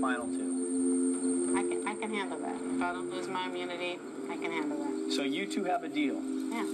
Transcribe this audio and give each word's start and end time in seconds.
final 0.00 0.26
two. 0.26 1.54
I 1.56 1.62
can, 1.62 1.88
I 1.88 1.94
can 1.94 2.14
handle 2.14 2.38
that. 2.38 2.54
If 2.54 2.82
I 2.82 2.92
don't 2.92 3.10
lose 3.10 3.28
my 3.28 3.46
immunity, 3.46 3.98
I 4.30 4.36
can 4.36 4.52
handle 4.52 4.78
that. 4.78 5.12
So 5.12 5.22
you 5.22 5.46
two 5.46 5.64
have 5.64 5.84
a 5.84 5.88
deal. 5.88 6.14
Yeah, 6.14 6.64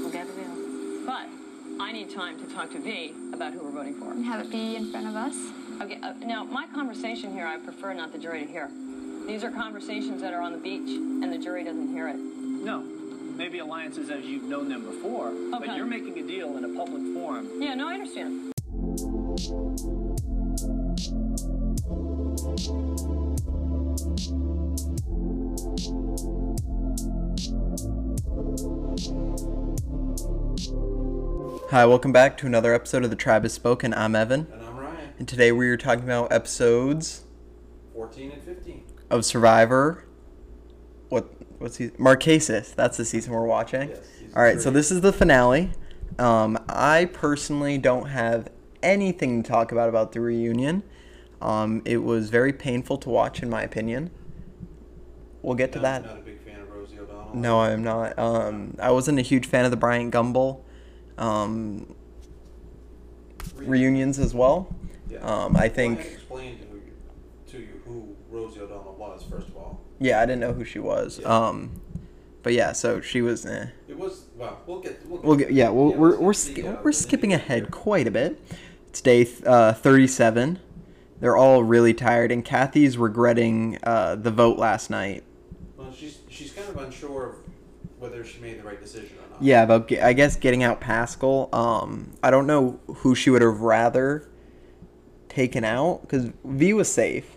we'll 0.00 0.10
get 0.10 0.28
a 0.28 0.32
deal. 0.32 1.04
But 1.06 1.26
I 1.80 1.92
need 1.92 2.10
time 2.14 2.38
to 2.38 2.54
talk 2.54 2.70
to 2.72 2.78
V 2.78 3.14
about 3.32 3.52
who 3.52 3.60
we're 3.64 3.70
voting 3.70 3.94
for. 3.94 4.12
and 4.12 4.24
have 4.24 4.40
it 4.40 4.50
be 4.50 4.76
in 4.76 4.90
front 4.90 5.06
of 5.06 5.16
us. 5.16 5.34
Okay, 5.80 5.98
uh, 6.02 6.12
now 6.24 6.44
my 6.44 6.66
conversation 6.66 7.32
here, 7.32 7.46
I 7.46 7.56
prefer 7.56 7.94
not 7.94 8.12
the 8.12 8.18
jury 8.18 8.40
to 8.40 8.46
hear. 8.46 8.70
These 9.26 9.44
are 9.44 9.50
conversations 9.50 10.20
that 10.22 10.32
are 10.32 10.40
on 10.40 10.52
the 10.52 10.58
beach, 10.58 10.88
and 10.88 11.32
the 11.32 11.38
jury 11.38 11.64
doesn't 11.64 11.92
hear 11.92 12.08
it. 12.08 12.16
No. 12.16 12.82
Maybe 13.36 13.60
alliances 13.60 14.10
as 14.10 14.24
you've 14.24 14.42
known 14.42 14.68
them 14.68 14.84
before, 14.84 15.28
okay. 15.28 15.66
but 15.66 15.76
you're 15.76 15.86
making 15.86 16.18
a 16.18 16.22
deal 16.22 16.58
in 16.58 16.64
a 16.64 16.68
public 16.68 17.14
forum. 17.14 17.48
Yeah, 17.58 17.74
no, 17.74 17.88
I 17.88 17.94
understand. 17.94 18.49
Hi, 31.70 31.86
welcome 31.86 32.12
back 32.12 32.36
to 32.38 32.46
another 32.46 32.74
episode 32.74 33.04
of 33.04 33.10
the 33.10 33.16
Tribe 33.16 33.42
Has 33.44 33.52
Spoken. 33.52 33.94
I'm 33.94 34.16
Evan, 34.16 34.48
And 34.52 34.62
I'm 34.64 34.76
Ryan. 34.76 35.08
and 35.18 35.28
today 35.28 35.52
we 35.52 35.68
are 35.68 35.76
talking 35.76 36.04
about 36.04 36.32
episodes 36.32 37.24
14 37.94 38.32
and 38.32 38.42
15. 38.42 38.82
of 39.10 39.24
Survivor. 39.24 40.04
What 41.08 41.30
what's 41.60 41.76
he 41.76 41.88
Marquesas? 41.90 42.74
That's 42.74 42.96
the 42.96 43.04
season 43.04 43.32
we're 43.32 43.46
watching. 43.46 43.90
Yes, 43.90 43.98
All 44.34 44.42
right, 44.42 44.60
so 44.60 44.70
this 44.70 44.90
is 44.90 45.00
the 45.00 45.12
finale. 45.12 45.70
Um, 46.18 46.58
I 46.68 47.04
personally 47.12 47.78
don't 47.78 48.06
have 48.08 48.48
anything 48.82 49.42
to 49.42 49.48
talk 49.48 49.70
about 49.72 49.88
about 49.88 50.12
the 50.12 50.20
reunion. 50.20 50.82
Um, 51.40 51.82
it 51.84 51.98
was 51.98 52.30
very 52.30 52.52
painful 52.52 52.98
to 52.98 53.08
watch, 53.10 53.42
in 53.42 53.48
my 53.48 53.62
opinion. 53.62 54.10
We'll 55.42 55.54
get 55.54 55.72
to 55.72 55.78
Not- 55.80 56.02
that. 56.02 56.04
Not 56.06 56.18
a 56.18 56.22
big 56.22 56.40
fan 56.44 56.60
of 56.60 56.70
Rosie 56.70 56.98
O'Donnell. 56.98 57.34
No, 57.36 57.60
I'm 57.60 57.82
not. 57.82 58.18
Um, 58.18 58.74
I 58.80 58.90
wasn't 58.90 59.18
a 59.20 59.22
huge 59.22 59.46
fan 59.46 59.64
of 59.64 59.70
the 59.70 59.76
Bryant 59.76 60.12
Gumbel 60.12 60.60
um, 61.20 61.94
reunions 63.56 64.18
as 64.18 64.34
well. 64.34 64.74
Yeah. 65.08 65.18
Um, 65.18 65.56
I 65.56 65.60
Well, 65.66 65.68
think. 65.70 65.98
had 65.98 66.06
explained 66.12 66.60
to 66.60 66.66
you, 66.76 66.82
to 67.48 67.58
you 67.58 67.80
who 67.84 68.16
Rosie 68.30 68.60
O'Donnell 68.60 68.96
was, 68.98 69.24
first 69.30 69.48
of 69.48 69.56
all. 69.56 69.80
Yeah, 69.98 70.20
I 70.20 70.26
didn't 70.26 70.40
know 70.40 70.52
who 70.52 70.64
she 70.64 70.78
was. 70.78 71.18
Yeah. 71.20 71.28
Um, 71.28 71.80
but 72.42 72.54
yeah, 72.54 72.72
so 72.72 73.00
she 73.00 73.20
was. 73.20 73.44
Eh. 73.44 73.66
It 73.88 73.98
was, 73.98 74.24
well, 74.36 74.58
we'll 74.66 74.80
get, 74.80 74.98
we'll 75.06 75.18
get, 75.18 75.24
We'll 75.26 75.36
get, 75.36 75.52
yeah, 75.52 75.68
we'll, 75.68 75.92
we're 75.92 76.18
we're, 76.18 76.32
sk- 76.32 76.54
the, 76.54 76.68
uh, 76.68 76.82
we're 76.82 76.92
skipping 76.92 77.32
ahead 77.34 77.62
here. 77.62 77.70
quite 77.70 78.06
a 78.06 78.10
bit. 78.10 78.40
It's 78.88 79.00
day 79.02 79.24
th- 79.24 79.44
uh, 79.44 79.74
37. 79.74 80.58
They're 81.20 81.36
all 81.36 81.62
really 81.62 81.92
tired, 81.92 82.32
and 82.32 82.42
Kathy's 82.42 82.96
regretting 82.96 83.76
uh, 83.82 84.14
the 84.16 84.30
vote 84.30 84.58
last 84.58 84.88
night. 84.88 85.22
Well, 85.76 85.92
she's, 85.92 86.18
she's 86.30 86.50
kind 86.52 86.68
of 86.70 86.78
unsure 86.78 87.26
of 87.30 87.34
whether 87.98 88.24
she 88.24 88.40
made 88.40 88.58
the 88.58 88.62
right 88.62 88.80
decision 88.80 89.10
or 89.18 89.28
not. 89.29 89.29
Yeah, 89.40 89.62
about 89.62 89.88
ge- 89.88 89.98
I 89.98 90.12
guess 90.12 90.36
getting 90.36 90.62
out 90.62 90.80
Pascal. 90.80 91.48
Um, 91.52 92.12
I 92.22 92.30
don't 92.30 92.46
know 92.46 92.78
who 92.86 93.14
she 93.14 93.30
would 93.30 93.42
have 93.42 93.60
rather 93.60 94.28
taken 95.28 95.64
out 95.64 96.02
because 96.02 96.30
V 96.44 96.72
was 96.72 96.92
safe. 96.92 97.36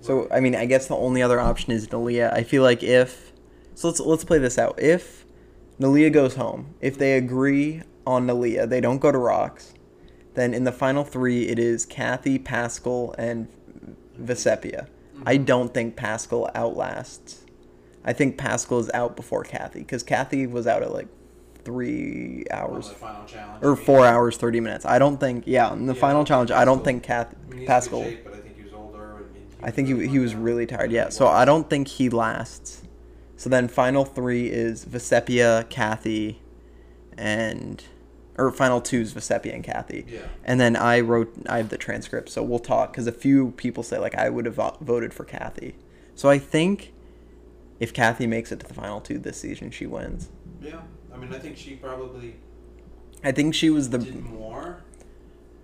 So 0.00 0.26
I 0.30 0.40
mean, 0.40 0.54
I 0.54 0.66
guess 0.66 0.88
the 0.88 0.96
only 0.96 1.22
other 1.22 1.38
option 1.38 1.72
is 1.72 1.86
Nalia. 1.88 2.32
I 2.32 2.42
feel 2.42 2.62
like 2.62 2.82
if 2.82 3.32
so, 3.74 3.88
let's 3.88 4.00
let's 4.00 4.24
play 4.24 4.38
this 4.38 4.58
out. 4.58 4.80
If 4.80 5.24
Nalia 5.78 6.12
goes 6.12 6.34
home, 6.36 6.74
if 6.80 6.98
they 6.98 7.16
agree 7.16 7.82
on 8.06 8.26
Nalia, 8.26 8.68
they 8.68 8.80
don't 8.80 8.98
go 8.98 9.12
to 9.12 9.18
Rocks. 9.18 9.74
Then 10.34 10.54
in 10.54 10.64
the 10.64 10.72
final 10.72 11.04
three, 11.04 11.48
it 11.48 11.58
is 11.58 11.84
Kathy, 11.84 12.38
Pascal, 12.38 13.14
and 13.18 13.48
Vecepia. 14.20 14.88
I 15.26 15.36
don't 15.36 15.72
think 15.74 15.94
Pascal 15.94 16.50
outlasts. 16.54 17.41
I 18.04 18.12
think 18.12 18.36
Pascal 18.36 18.78
is 18.80 18.90
out 18.94 19.16
before 19.16 19.44
Kathy 19.44 19.80
because 19.80 20.02
Kathy 20.02 20.46
was 20.46 20.66
out 20.66 20.82
at 20.82 20.92
like 20.92 21.08
three 21.64 22.44
hours 22.50 22.88
the 22.88 22.94
final 22.96 23.24
challenge. 23.24 23.62
or 23.62 23.72
I 23.72 23.74
mean, 23.76 23.84
four 23.84 24.06
hours 24.06 24.36
thirty 24.36 24.60
minutes. 24.60 24.84
I 24.84 24.98
don't 24.98 25.18
think. 25.20 25.44
Yeah, 25.46 25.72
in 25.72 25.86
the 25.86 25.94
Yeah, 25.94 26.00
final 26.00 26.24
challenge, 26.24 26.48
think 26.48 26.60
I 26.60 26.64
don't 26.64 26.84
think 26.84 27.02
Kath, 27.04 27.34
I 27.50 27.54
mean, 27.54 27.66
Pascal. 27.66 28.02
shape, 28.04 28.24
but 28.24 28.34
I 28.34 28.38
think 28.38 28.56
he 28.56 28.64
was 28.64 28.72
older. 28.72 29.18
And 29.18 29.26
he, 29.36 29.42
I 29.64 29.70
think 29.70 29.88
he 29.88 30.06
he 30.08 30.18
was 30.18 30.34
really 30.34 30.66
tired. 30.66 30.90
Yeah, 30.90 31.08
so. 31.10 31.28
I 31.28 31.44
don't 31.44 31.70
think 31.70 31.88
he 31.88 32.08
lasts. 32.08 32.82
So 33.36 33.48
then 33.50 33.68
final 33.68 34.04
three 34.04 34.46
is 34.48 34.84
Vecepia, 34.84 35.68
Kathy, 35.68 36.40
and 37.16 37.82
or 38.38 38.50
final 38.50 38.80
two 38.80 39.00
is 39.00 39.12
Vecepia 39.14 39.54
and 39.54 39.62
Kathy. 39.64 40.06
Yeah. 40.08 40.20
And 40.44 40.58
then 40.60 40.74
I 40.76 41.00
wrote 41.00 41.32
I 41.48 41.58
have 41.58 41.68
the 41.68 41.76
transcript, 41.78 42.28
so 42.30 42.42
we'll 42.42 42.58
talk 42.58 42.92
because 42.92 43.06
a 43.06 43.12
few 43.12 43.52
people 43.52 43.82
say 43.82 43.98
like 43.98 44.14
I 44.14 44.28
would 44.30 44.46
have 44.46 44.58
voted 44.80 45.12
for 45.12 45.24
Kathy. 45.24 45.74
So 46.14 46.28
I 46.28 46.38
think 46.38 46.91
if 47.80 47.92
Kathy 47.92 48.26
makes 48.26 48.52
it 48.52 48.60
to 48.60 48.66
the 48.66 48.74
final 48.74 49.00
two 49.00 49.18
this 49.18 49.38
season, 49.38 49.70
she 49.70 49.86
wins. 49.86 50.28
Yeah. 50.60 50.80
I 51.12 51.16
mean, 51.16 51.32
I 51.34 51.38
think 51.38 51.56
she 51.56 51.74
probably 51.74 52.36
I 53.24 53.32
think 53.32 53.54
she 53.54 53.70
was 53.70 53.90
the 53.90 53.98
did 53.98 54.22
more. 54.22 54.82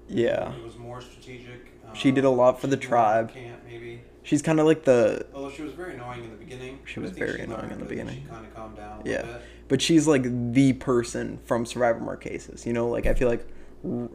yeah. 0.08 0.54
It 0.54 0.64
was 0.64 0.76
more 0.76 1.00
strategic. 1.00 1.72
She 1.94 2.10
did 2.10 2.24
a 2.24 2.28
um, 2.28 2.36
lot 2.36 2.60
for 2.60 2.66
the 2.66 2.76
did 2.76 2.88
more 2.88 2.98
on 2.98 3.04
tribe. 3.04 3.34
Camp, 3.34 3.60
maybe. 3.66 4.02
She's 4.22 4.42
kind 4.42 4.60
of 4.60 4.66
like 4.66 4.84
the 4.84 5.26
Although 5.34 5.50
she 5.50 5.62
was 5.62 5.72
very 5.72 5.94
annoying 5.94 6.24
in 6.24 6.30
the 6.30 6.36
beginning. 6.36 6.80
She 6.84 7.00
was 7.00 7.10
very 7.12 7.40
annoying 7.40 7.70
in 7.70 7.78
the 7.78 7.86
beginning. 7.86 8.22
She 8.24 8.28
kind 8.28 8.44
of 8.46 8.54
calmed 8.54 8.76
down 8.76 9.02
a 9.04 9.08
Yeah. 9.08 9.38
but 9.68 9.80
she's 9.80 10.06
like 10.06 10.24
the 10.52 10.74
person 10.74 11.38
from 11.46 11.64
Survivor 11.64 12.00
Marquesas. 12.00 12.66
You 12.66 12.72
know, 12.74 12.88
like 12.88 13.06
I 13.06 13.14
feel 13.14 13.28
like 13.28 13.46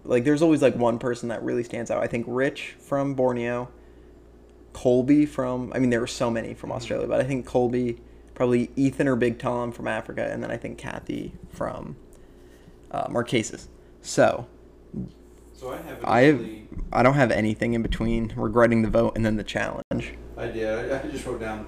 like 0.03 0.23
there's 0.23 0.41
always 0.41 0.61
like 0.61 0.75
one 0.75 0.99
person 0.99 1.29
that 1.29 1.41
really 1.41 1.63
stands 1.63 1.89
out. 1.89 2.03
I 2.03 2.07
think 2.07 2.25
Rich 2.27 2.75
from 2.79 3.15
Borneo, 3.15 3.69
Colby 4.73 5.25
from 5.25 5.72
I 5.73 5.79
mean 5.79 5.89
there 5.89 6.00
were 6.00 6.07
so 6.07 6.29
many 6.29 6.53
from 6.53 6.72
Australia, 6.72 7.07
but 7.07 7.22
I 7.22 7.23
think 7.23 7.45
Colby, 7.45 8.00
probably 8.34 8.72
Ethan 8.75 9.07
or 9.07 9.16
Big 9.16 9.39
Tom 9.39 9.72
from 9.72 9.88
Africa, 9.88 10.28
and 10.31 10.44
then 10.44 10.51
I 10.51 10.57
think 10.57 10.78
Kathy 10.78 11.34
from 11.50 11.95
uh, 12.91 13.07
Marquesas. 13.07 13.67
So 14.01 14.47
So 15.53 15.72
I 15.72 15.78
have 15.78 16.06
I 16.06 16.22
have, 16.22 16.45
I 16.91 17.03
don't 17.03 17.16
have 17.16 17.31
anything 17.31 17.73
in 17.73 17.81
between 17.81 18.34
regretting 18.35 18.81
the 18.81 18.89
vote 18.89 19.13
and 19.16 19.25
then 19.25 19.38
the 19.38 19.44
challenge. 19.44 20.13
I 20.38 20.47
did. 20.47 20.91
I, 20.91 21.07
just 21.07 21.25
wrote 21.25 21.40
down, 21.40 21.67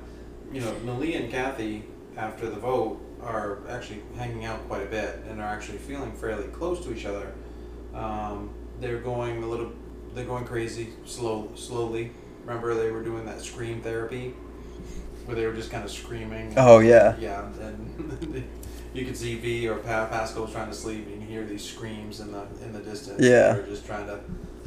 you 0.51 0.61
know, 0.61 0.71
Nalia 0.83 1.21
and 1.21 1.31
Kathy 1.31 1.83
after 2.17 2.49
the 2.49 2.57
vote 2.57 2.99
are 3.21 3.59
actually 3.69 4.01
hanging 4.17 4.45
out 4.45 4.67
quite 4.67 4.83
a 4.83 4.89
bit 4.89 5.23
and 5.29 5.41
are 5.41 5.47
actually 5.47 5.77
feeling 5.77 6.11
fairly 6.13 6.47
close 6.47 6.83
to 6.85 6.93
each 6.93 7.05
other. 7.05 7.33
Um, 7.93 8.53
they're 8.79 8.99
going 8.99 9.43
a 9.43 9.47
little, 9.47 9.71
they're 10.13 10.25
going 10.25 10.45
crazy 10.45 10.89
slow, 11.05 11.51
slowly. 11.55 12.11
Remember 12.45 12.75
they 12.75 12.91
were 12.91 13.03
doing 13.03 13.25
that 13.25 13.41
scream 13.41 13.81
therapy, 13.81 14.33
where 15.25 15.35
they 15.35 15.45
were 15.47 15.53
just 15.53 15.71
kind 15.71 15.83
of 15.83 15.89
screaming. 15.91 16.53
Oh 16.57 16.79
yeah. 16.79 17.15
Yeah, 17.17 17.47
and 17.59 18.43
you 18.93 19.05
could 19.05 19.17
see 19.17 19.35
V 19.35 19.67
or 19.67 19.77
pa- 19.77 20.07
Pascal 20.07 20.47
trying 20.47 20.67
to 20.69 20.75
sleep, 20.75 21.05
and 21.07 21.13
you 21.13 21.19
can 21.21 21.27
hear 21.27 21.43
these 21.45 21.63
screams 21.63 22.19
in 22.19 22.31
the 22.31 22.45
in 22.63 22.71
the 22.71 22.79
distance. 22.79 23.21
Yeah. 23.21 23.53
they're 23.53 23.65
just 23.65 23.85
trying 23.85 24.05
to, 24.07 24.19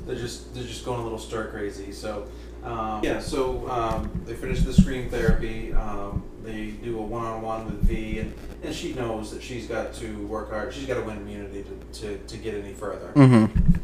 they're 0.06 0.16
just 0.16 0.54
they're 0.54 0.64
just 0.64 0.84
going 0.84 1.00
a 1.00 1.02
little 1.02 1.18
stir 1.20 1.50
crazy. 1.50 1.92
So, 1.92 2.26
um, 2.64 3.04
yeah, 3.04 3.20
so 3.20 3.68
um, 3.70 4.10
they 4.26 4.34
finish 4.34 4.60
the 4.62 4.72
scream 4.72 5.08
therapy. 5.08 5.72
Um, 5.72 6.24
they 6.42 6.70
do 6.82 6.98
a 6.98 7.02
one 7.02 7.24
on 7.24 7.42
one 7.42 7.64
with 7.66 7.82
V, 7.84 8.18
and, 8.20 8.34
and 8.64 8.74
she 8.74 8.92
knows 8.94 9.30
that 9.32 9.42
she's 9.42 9.66
got 9.66 9.92
to 9.94 10.26
work 10.26 10.50
hard. 10.50 10.74
She's 10.74 10.86
got 10.86 10.94
to 10.94 11.02
win 11.02 11.18
immunity 11.18 11.64
to, 11.92 12.00
to, 12.00 12.18
to 12.26 12.36
get 12.38 12.54
any 12.54 12.72
further. 12.72 13.12
Mm-hmm. 13.14 13.76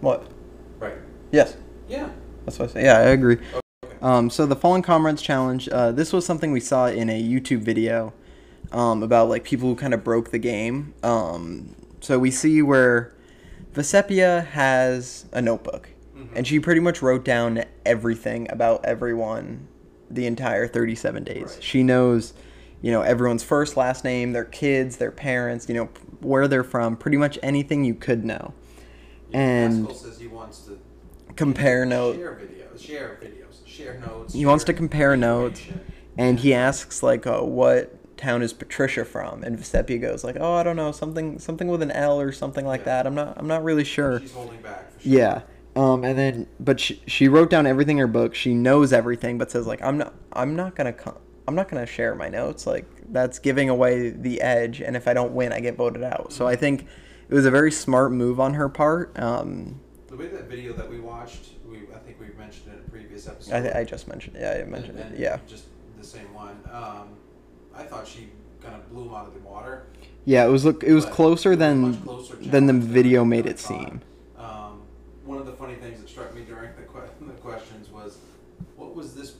What? 0.00 0.26
Right. 0.78 0.98
Yes. 1.30 1.56
Yeah. 1.88 2.08
That's 2.46 2.60
what 2.60 2.70
I 2.70 2.72
say. 2.72 2.84
Yeah, 2.84 2.98
I 2.98 3.02
agree. 3.06 3.38
Okay. 3.84 3.96
Um, 4.00 4.30
so 4.30 4.46
the 4.46 4.56
Fallen 4.56 4.82
Comrades 4.82 5.20
Challenge, 5.20 5.68
uh, 5.68 5.90
this 5.90 6.12
was 6.12 6.24
something 6.24 6.52
we 6.52 6.60
saw 6.60 6.86
in 6.86 7.10
a 7.10 7.20
YouTube 7.20 7.60
video 7.60 8.14
um, 8.70 9.02
about 9.02 9.28
like 9.28 9.42
people 9.42 9.68
who 9.68 9.74
kind 9.74 9.92
of 9.92 10.04
broke 10.04 10.30
the 10.30 10.38
game. 10.38 10.94
Um, 11.02 11.74
so 12.00 12.18
we 12.18 12.30
see 12.30 12.62
where 12.62 13.14
Vecepia 13.74 14.46
has 14.46 15.26
a 15.32 15.42
notebook, 15.42 15.88
and 16.34 16.46
she 16.46 16.60
pretty 16.60 16.80
much 16.80 17.02
wrote 17.02 17.24
down 17.24 17.64
everything 17.84 18.50
about 18.50 18.84
everyone 18.84 19.66
the 20.08 20.26
entire 20.26 20.68
37 20.68 21.24
days. 21.24 21.42
Right. 21.42 21.62
She 21.62 21.82
knows, 21.82 22.32
you 22.80 22.92
know, 22.92 23.02
everyone's 23.02 23.42
first, 23.42 23.76
last 23.76 24.04
name, 24.04 24.32
their 24.32 24.44
kids, 24.44 24.98
their 24.98 25.10
parents, 25.10 25.68
you 25.68 25.74
know, 25.74 25.86
where 26.20 26.46
they're 26.46 26.62
from, 26.62 26.96
pretty 26.96 27.16
much 27.16 27.40
anything 27.42 27.84
you 27.84 27.94
could 27.94 28.24
know. 28.24 28.54
And 29.32 29.86
Pascal 29.88 30.10
says 30.10 30.20
he 30.20 30.28
wants 30.28 30.60
to 30.60 30.78
compare 31.36 31.84
notes. 31.84 32.18
share 32.18 32.34
videos, 32.34 32.80
share 32.86 33.18
videos, 33.22 33.66
share 33.66 34.00
notes. 34.00 34.32
He 34.34 34.46
wants 34.46 34.64
to 34.64 34.72
compare 34.72 35.16
notes, 35.16 35.62
and 36.18 36.40
he 36.40 36.52
asks 36.54 37.02
like, 37.02 37.26
uh, 37.26 37.40
"What 37.40 38.16
town 38.16 38.42
is 38.42 38.52
Patricia 38.52 39.04
from?" 39.04 39.42
And 39.44 39.58
Vecepia 39.58 40.00
goes 40.00 40.24
like, 40.24 40.36
"Oh, 40.40 40.54
I 40.54 40.62
don't 40.62 40.76
know, 40.76 40.92
something 40.92 41.38
something 41.38 41.68
with 41.68 41.82
an 41.82 41.90
L 41.90 42.20
or 42.20 42.32
something 42.32 42.64
like 42.66 42.80
Yeah. 42.80 42.84
that. 43.02 43.06
I'm 43.06 43.14
not 43.14 43.34
I'm 43.36 43.46
not 43.46 43.62
really 43.62 43.84
sure." 43.84 44.20
She's 44.20 44.32
holding 44.32 44.60
back. 44.62 44.92
For 44.92 45.00
sure. 45.02 45.12
Yeah. 45.12 45.40
Um, 45.76 46.04
and 46.04 46.18
then, 46.18 46.46
but 46.58 46.80
she, 46.80 47.02
she 47.06 47.28
wrote 47.28 47.50
down 47.50 47.66
everything 47.66 47.98
in 47.98 48.00
her 48.00 48.06
book. 48.06 48.34
She 48.34 48.54
knows 48.54 48.94
everything, 48.94 49.36
but 49.36 49.50
says 49.50 49.66
like, 49.66 49.82
"I'm 49.82 49.98
not 49.98 50.14
I'm 50.32 50.56
not 50.56 50.74
gonna 50.74 50.94
co- 50.94 51.18
I'm 51.46 51.54
not 51.54 51.68
gonna 51.68 51.84
share 51.86 52.14
my 52.14 52.28
notes. 52.30 52.66
Like 52.66 52.86
that's 53.12 53.38
giving 53.38 53.68
away 53.68 54.08
the 54.08 54.40
edge. 54.40 54.80
And 54.80 54.96
if 54.96 55.06
I 55.06 55.12
don't 55.12 55.32
win, 55.34 55.52
I 55.52 55.60
get 55.60 55.76
voted 55.76 56.02
out." 56.02 56.32
So 56.32 56.46
I 56.46 56.56
think 56.56 56.86
it 57.28 57.34
was 57.34 57.44
a 57.44 57.50
very 57.50 57.70
smart 57.70 58.10
move 58.12 58.40
on 58.40 58.54
her 58.54 58.70
part. 58.70 59.12
Um, 59.18 59.80
The 60.16 60.22
way 60.22 60.28
that 60.30 60.44
video 60.44 60.72
that 60.72 60.88
we 60.88 60.98
watched, 60.98 61.50
we 61.68 61.78
we 61.78 61.94
I 61.94 61.98
think 61.98 62.18
we've 62.18 62.36
mentioned 62.38 62.68
it 62.72 62.78
in 62.78 62.84
a 62.86 62.90
previous 62.90 63.28
episode. 63.28 63.54
I, 63.54 63.60
th- 63.60 63.74
I 63.74 63.84
just 63.84 64.08
mentioned. 64.08 64.36
It. 64.36 64.40
Yeah, 64.40 64.62
I 64.62 64.64
mentioned 64.64 64.98
and, 64.98 65.14
it. 65.14 65.20
Yeah. 65.20 65.38
Just 65.46 65.64
the 65.98 66.04
same 66.04 66.32
one. 66.32 66.58
Um, 66.72 67.08
I 67.74 67.82
thought 67.82 68.06
she 68.06 68.28
kind 68.62 68.74
of 68.74 68.88
blew 68.90 69.08
him 69.08 69.14
out 69.14 69.26
of 69.26 69.34
the 69.34 69.40
water. 69.40 69.86
Yeah, 70.24 70.46
it 70.46 70.48
was 70.48 70.64
look. 70.64 70.82
It 70.82 70.94
was 70.94 71.04
closer 71.04 71.50
it 71.52 71.56
was 71.56 71.58
than 71.58 72.02
closer 72.02 72.36
than 72.36 72.66
the 72.66 72.72
video 72.72 73.22
I- 73.22 73.26
made 73.26 73.44
it 73.46 73.58
thought. 73.58 73.78
seem. 73.78 74.00
Um, 74.38 74.80
one 75.26 75.38
of 75.38 75.44
the 75.44 75.52
funny 75.52 75.74
things 75.74 76.00
that 76.00 76.08
struck 76.08 76.34
me 76.34 76.42
during 76.42 76.70
the, 76.76 76.82
que- 76.82 77.10
the 77.26 77.32
questions 77.34 77.90
was, 77.90 78.16
what 78.76 78.94
was 78.94 79.14
this, 79.14 79.34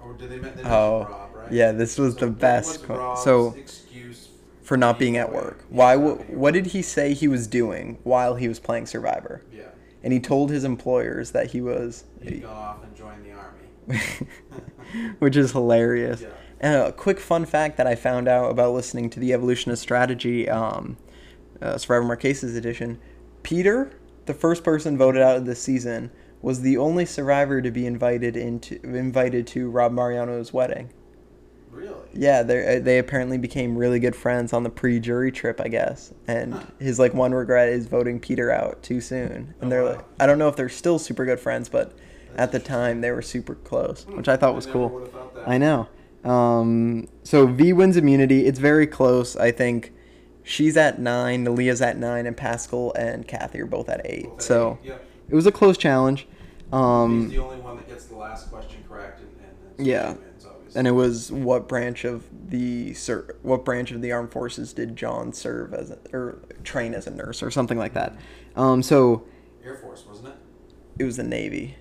or 0.00 0.12
did 0.12 0.30
they 0.30 0.36
meant 0.38 0.56
they 0.56 0.62
mentioned 0.62 0.68
Oh, 0.72 1.06
Rob, 1.10 1.34
right? 1.34 1.52
yeah, 1.52 1.72
this 1.72 1.98
was 1.98 2.14
So 2.14 2.20
the 2.26 2.30
best 2.30 2.88
was 2.88 2.98
Rob's 2.98 3.24
so- 3.24 3.54
excuse 3.58 4.28
For 4.62 4.76
not 4.76 5.00
being 5.00 5.16
at 5.16 5.32
work. 5.32 5.64
Why? 5.68 5.96
not 5.96 6.30
what 6.30 6.54
did 6.54 6.66
he 6.66 6.80
say 6.82 7.12
he 7.12 7.26
was 7.26 7.48
doing 7.48 7.98
while 8.04 8.36
he 8.36 8.46
was 8.46 8.60
playing 8.60 8.86
Survivor? 8.86 9.42
Yeah, 9.52 9.62
And 10.02 10.12
he 10.12 10.20
told 10.20 10.50
his 10.50 10.64
employers 10.64 11.30
that 11.30 11.52
he 11.52 11.60
was, 11.60 12.04
he'd 12.22 12.42
gone 12.42 12.56
off 12.56 12.82
and 12.82 12.96
joined 12.96 13.24
the 13.24 13.32
army. 13.32 14.26
which 15.18 15.36
is 15.36 15.52
hilarious. 15.52 16.22
Yeah. 16.22 16.28
And 16.60 16.76
a 16.76 16.92
quick 16.92 17.18
fun 17.18 17.44
fact 17.44 17.76
that 17.76 17.86
I 17.86 17.94
found 17.94 18.28
out 18.28 18.50
about 18.50 18.72
listening 18.72 19.10
to 19.10 19.20
the 19.20 19.32
Evolution 19.32 19.72
of 19.72 19.78
Strategy, 19.78 20.48
um, 20.48 20.96
uh, 21.60 21.76
Survivor 21.78 22.04
Marquesas 22.04 22.56
edition. 22.56 23.00
Peter, 23.42 23.92
the 24.26 24.34
first 24.34 24.62
person 24.62 24.96
voted 24.96 25.22
out 25.22 25.36
of 25.36 25.46
this 25.46 25.60
season, 25.60 26.10
was 26.40 26.60
the 26.60 26.76
only 26.76 27.04
survivor 27.04 27.60
to 27.62 27.70
be 27.70 27.86
invited 27.86 28.36
into 28.36 28.80
invited 28.82 29.46
to 29.46 29.70
Rob 29.70 29.92
Mariano's 29.92 30.52
wedding. 30.52 30.92
Really? 31.72 31.94
Yeah, 32.12 32.42
they 32.42 32.78
they 32.78 32.98
apparently 32.98 33.38
became 33.38 33.76
really 33.76 33.98
good 33.98 34.14
friends 34.14 34.52
on 34.52 34.62
the 34.62 34.70
pre-jury 34.70 35.32
trip, 35.32 35.60
I 35.60 35.68
guess. 35.68 36.12
And 36.28 36.54
Huh. 36.54 36.60
his 36.78 36.98
like 36.98 37.14
one 37.14 37.32
regret 37.32 37.70
is 37.70 37.86
voting 37.86 38.20
Peter 38.20 38.50
out 38.52 38.82
too 38.82 39.00
soon. 39.00 39.54
And 39.60 39.64
Oh, 39.64 39.68
they're 39.70 39.82
wow. 39.84 39.90
like, 39.92 40.04
I 40.20 40.26
don't 40.26 40.38
know 40.38 40.48
if 40.48 40.56
they're 40.56 40.68
still 40.68 40.98
super 40.98 41.24
good 41.24 41.40
friends, 41.40 41.68
but 41.70 41.92
That's 42.36 42.42
at 42.44 42.52
the 42.52 42.58
time 42.60 43.00
they 43.00 43.10
were 43.10 43.22
super 43.22 43.54
close, 43.54 44.04
Hmm, 44.04 44.16
which 44.16 44.28
I 44.28 44.36
thought 44.36 44.54
was 44.54 44.66
never 44.66 44.78
cool. 44.78 45.00
thought. 45.06 45.42
I 45.46 45.56
know. 45.58 45.88
Um, 46.24 47.08
so 47.24 47.46
V 47.46 47.72
wins 47.72 47.96
immunity. 47.96 48.46
It's 48.46 48.58
very 48.58 48.86
close. 48.86 49.34
I 49.36 49.50
think 49.50 49.92
she's 50.42 50.76
at 50.76 51.00
nine, 51.00 51.44
Leah's 51.54 51.80
at 51.82 51.96
nine, 51.98 52.26
and 52.26 52.36
Pascal 52.36 52.92
and 52.96 53.26
Kathy 53.26 53.60
are 53.60 53.66
both 53.66 53.88
at 53.88 54.02
eight. 54.04 54.24
Both 54.26 54.34
at 54.34 54.42
so 54.42 54.78
eight, 54.84 54.92
it 55.30 55.34
was 55.34 55.46
a 55.46 55.52
close 55.52 55.76
challenge. 55.78 56.26
He's 56.64 56.72
Um, 56.72 57.28
the 57.30 57.38
only 57.38 57.56
one 57.58 57.76
that 57.76 57.88
gets 57.88 58.04
the 58.04 58.16
last 58.16 58.50
question 58.50 58.78
correct, 58.88 59.20
and, 59.20 59.28
and 59.78 59.86
Yeah. 59.86 60.14
And 60.74 60.86
it 60.86 60.92
was 60.92 61.30
what 61.30 61.68
branch 61.68 62.04
of 62.04 62.24
the 62.50 62.94
ser- 62.94 63.36
what 63.42 63.64
branch 63.64 63.90
of 63.90 64.02
the 64.02 64.12
armed 64.12 64.32
forces 64.32 64.72
did 64.72 64.96
John 64.96 65.32
serve 65.32 65.74
as 65.74 65.90
a, 65.90 65.98
or 66.12 66.38
train 66.64 66.94
as 66.94 67.06
a 67.06 67.10
nurse 67.10 67.42
or 67.42 67.50
something 67.50 67.78
like 67.78 67.94
that. 67.94 68.16
Um, 68.56 68.82
so 68.82 69.24
Air 69.64 69.76
Force, 69.76 70.04
wasn't 70.06 70.28
it? 70.28 70.34
it 70.98 71.04
was 71.04 71.16
the 71.16 71.24
Navy. 71.24 71.76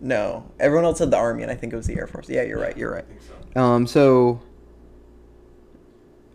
No, 0.00 0.50
everyone 0.60 0.84
else 0.84 0.98
said 0.98 1.10
the 1.10 1.16
Army, 1.16 1.42
and 1.42 1.50
I 1.50 1.56
think 1.56 1.72
it 1.72 1.76
was 1.76 1.86
the 1.86 1.96
Air 1.96 2.06
Force. 2.06 2.28
Yeah, 2.28 2.42
you're 2.42 2.60
right. 2.60 2.76
You're 2.76 2.92
right. 2.92 3.04
I 3.04 3.08
think 3.08 3.20
so. 3.54 3.60
Um, 3.60 3.86
so, 3.86 4.40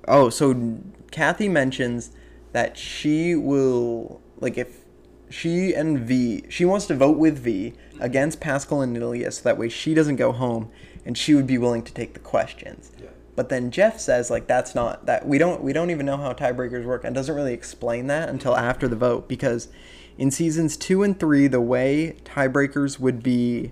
oh, 0.07 0.29
so 0.29 0.79
Kathy 1.11 1.47
mentions 1.47 2.11
that 2.51 2.77
she 2.77 3.35
will 3.35 4.21
like 4.39 4.57
if 4.57 4.83
she 5.29 5.73
and 5.73 5.99
V, 5.99 6.43
she 6.49 6.65
wants 6.65 6.85
to 6.87 6.95
vote 6.95 7.17
with 7.17 7.39
V 7.39 7.73
against 7.99 8.39
Pascal 8.39 8.81
and 8.81 8.95
Nilia 8.95 9.33
so 9.33 9.41
that 9.43 9.57
way 9.57 9.69
she 9.69 9.93
doesn't 9.93 10.17
go 10.17 10.31
home, 10.31 10.69
and 11.05 11.17
she 11.17 11.33
would 11.33 11.47
be 11.47 11.57
willing 11.57 11.83
to 11.83 11.93
take 11.93 12.13
the 12.13 12.19
questions. 12.19 12.91
Yeah. 13.01 13.09
But 13.35 13.49
then 13.49 13.71
Jeff 13.71 13.99
says 13.99 14.29
like 14.29 14.47
that's 14.47 14.75
not 14.75 15.05
that 15.05 15.27
we 15.27 15.37
don't 15.37 15.63
we 15.63 15.73
don't 15.73 15.89
even 15.89 16.05
know 16.05 16.17
how 16.17 16.33
tiebreakers 16.33 16.85
work 16.85 17.03
and 17.03 17.15
doesn't 17.15 17.35
really 17.35 17.53
explain 17.53 18.07
that 18.07 18.29
until 18.29 18.55
after 18.55 18.87
the 18.87 18.95
vote 18.95 19.27
because 19.27 19.69
in 20.17 20.29
seasons 20.29 20.77
two 20.77 21.01
and 21.03 21.19
three 21.19 21.47
the 21.47 21.61
way 21.61 22.15
tiebreakers 22.25 22.99
would 22.99 23.23
be 23.23 23.71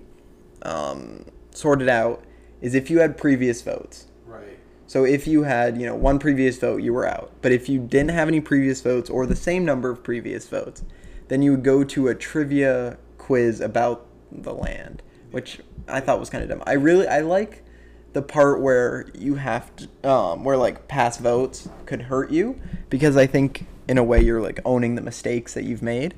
um, 0.62 1.24
sorted 1.52 1.88
out 1.88 2.24
is 2.60 2.74
if 2.74 2.90
you 2.90 3.00
had 3.00 3.16
previous 3.16 3.62
votes. 3.62 4.06
Right. 4.26 4.58
So 4.86 5.04
if 5.04 5.26
you 5.26 5.42
had, 5.44 5.78
you 5.78 5.86
know, 5.86 5.94
one 5.94 6.18
previous 6.18 6.58
vote, 6.58 6.82
you 6.82 6.92
were 6.92 7.06
out. 7.06 7.32
But 7.42 7.52
if 7.52 7.68
you 7.68 7.78
didn't 7.80 8.10
have 8.10 8.28
any 8.28 8.40
previous 8.40 8.80
votes 8.80 9.10
or 9.10 9.26
the 9.26 9.36
same 9.36 9.64
number 9.64 9.90
of 9.90 10.02
previous 10.02 10.48
votes, 10.48 10.84
then 11.28 11.42
you 11.42 11.52
would 11.52 11.64
go 11.64 11.82
to 11.84 12.08
a 12.08 12.14
trivia 12.14 12.98
quiz 13.18 13.60
about 13.60 14.06
the 14.30 14.54
land, 14.54 15.02
which 15.30 15.60
I 15.88 16.00
thought 16.00 16.20
was 16.20 16.30
kind 16.30 16.42
of 16.42 16.50
dumb. 16.50 16.62
I 16.66 16.74
really 16.74 17.06
I 17.06 17.20
like 17.20 17.64
the 18.12 18.22
part 18.22 18.60
where 18.60 19.06
you 19.14 19.36
have 19.36 19.74
to 19.76 20.08
um 20.08 20.44
where 20.44 20.56
like 20.56 20.88
past 20.88 21.20
votes 21.20 21.68
could 21.86 22.02
hurt 22.02 22.30
you 22.30 22.60
because 22.90 23.16
I 23.16 23.26
think 23.26 23.66
in 23.88 23.98
a 23.98 24.04
way 24.04 24.20
you're 24.22 24.40
like 24.40 24.60
owning 24.64 24.94
the 24.94 25.02
mistakes 25.02 25.54
that 25.54 25.64
you've 25.64 25.82
made. 25.82 26.14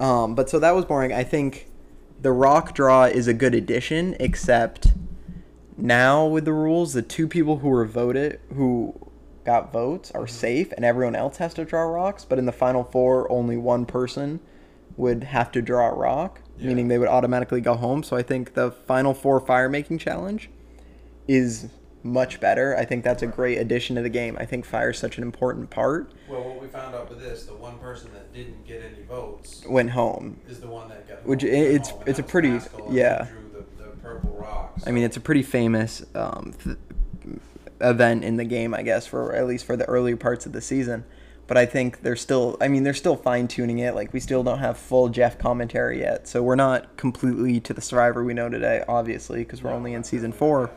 Um 0.00 0.34
but 0.34 0.50
so 0.50 0.58
that 0.58 0.74
was 0.74 0.84
boring. 0.84 1.12
I 1.12 1.24
think 1.24 1.68
the 2.20 2.32
rock 2.32 2.74
draw 2.74 3.04
is 3.04 3.28
a 3.28 3.34
good 3.34 3.54
addition 3.54 4.16
except 4.18 4.88
now 5.76 6.26
with 6.26 6.44
the 6.44 6.52
rules, 6.52 6.92
the 6.92 7.02
two 7.02 7.28
people 7.28 7.58
who 7.58 7.68
were 7.68 7.84
voted 7.84 8.40
who 8.54 8.94
got 9.44 9.72
votes 9.72 10.10
are 10.10 10.26
safe, 10.26 10.72
and 10.72 10.84
everyone 10.84 11.14
else 11.14 11.38
has 11.38 11.54
to 11.54 11.64
draw 11.64 11.82
rocks. 11.82 12.24
But 12.24 12.38
in 12.38 12.46
the 12.46 12.52
final 12.52 12.84
four, 12.84 13.30
only 13.30 13.56
one 13.56 13.86
person 13.86 14.40
would 14.96 15.24
have 15.24 15.50
to 15.52 15.62
draw 15.62 15.88
a 15.88 15.94
rock, 15.94 16.40
Yeah. 16.58 16.68
meaning 16.68 16.88
they 16.88 16.98
would 16.98 17.08
automatically 17.08 17.60
go 17.60 17.74
home. 17.74 18.02
So 18.02 18.16
I 18.16 18.22
think 18.22 18.54
the 18.54 18.70
final 18.70 19.14
four 19.14 19.40
fire 19.40 19.68
making 19.68 19.98
challenge 19.98 20.50
is 21.26 21.68
much 22.02 22.40
better. 22.40 22.76
I 22.76 22.84
think 22.84 23.04
that's 23.04 23.22
a 23.22 23.26
great 23.26 23.58
addition 23.58 23.96
to 23.96 24.02
the 24.02 24.08
game. 24.08 24.36
I 24.40 24.44
think 24.46 24.64
fire 24.64 24.90
is 24.90 24.98
such 24.98 25.18
an 25.18 25.22
important 25.22 25.68
part. 25.70 26.12
Well, 26.28 26.42
what 26.42 26.60
we 26.62 26.68
found 26.68 26.94
out 26.94 27.08
with 27.10 27.20
this, 27.20 27.44
the 27.44 27.54
one 27.54 27.78
person 27.78 28.10
that 28.14 28.32
didn't 28.32 28.66
get 28.66 28.82
any 28.82 29.02
votes 29.04 29.64
Went 29.68 29.90
home. 29.90 30.38
is 30.48 30.60
the 30.60 30.68
one 30.68 30.88
that 30.88 31.08
got. 31.08 31.26
Which 31.26 31.42
home- 31.42 31.50
it's- 31.52 31.90
home, 31.90 32.02
it's 32.06 32.18
a 32.18 32.22
pretty- 32.22 32.60
yeah. 32.90 33.26
The, 33.52 33.64
the 33.84 33.90
purple 34.02 34.36
rock. 34.40 34.78
I 34.86 34.90
mean, 34.92 35.04
it's 35.04 35.16
a 35.16 35.20
pretty 35.20 35.42
famous 35.42 36.04
um, 36.14 36.54
th- 36.64 36.76
event 37.80 38.24
in 38.24 38.36
the 38.36 38.44
game, 38.44 38.74
I 38.74 38.82
guess, 38.82 39.06
for 39.06 39.32
at 39.34 39.46
least 39.46 39.64
for 39.64 39.76
the 39.76 39.84
early 39.86 40.14
parts 40.16 40.46
of 40.46 40.52
the 40.52 40.60
season. 40.60 41.04
But 41.48 41.56
I 41.56 41.66
think 41.66 42.02
they're 42.02 42.14
still, 42.14 42.56
I 42.60 42.68
mean, 42.68 42.84
they're 42.84 42.94
still 42.94 43.16
fine 43.16 43.48
tuning 43.48 43.78
it. 43.78 43.94
Like, 43.94 44.12
we 44.12 44.20
still 44.20 44.44
don't 44.44 44.58
have 44.58 44.78
full 44.78 45.08
Jeff 45.08 45.38
commentary 45.38 45.98
yet. 45.98 46.28
So 46.28 46.42
we're 46.42 46.54
not 46.54 46.96
completely 46.96 47.58
to 47.60 47.74
the 47.74 47.80
survivor 47.80 48.22
we 48.22 48.34
know 48.34 48.48
today, 48.48 48.84
obviously, 48.86 49.40
because 49.40 49.62
we're 49.62 49.72
only 49.72 49.94
in 49.94 50.04
season 50.04 50.30
four. 50.30 50.70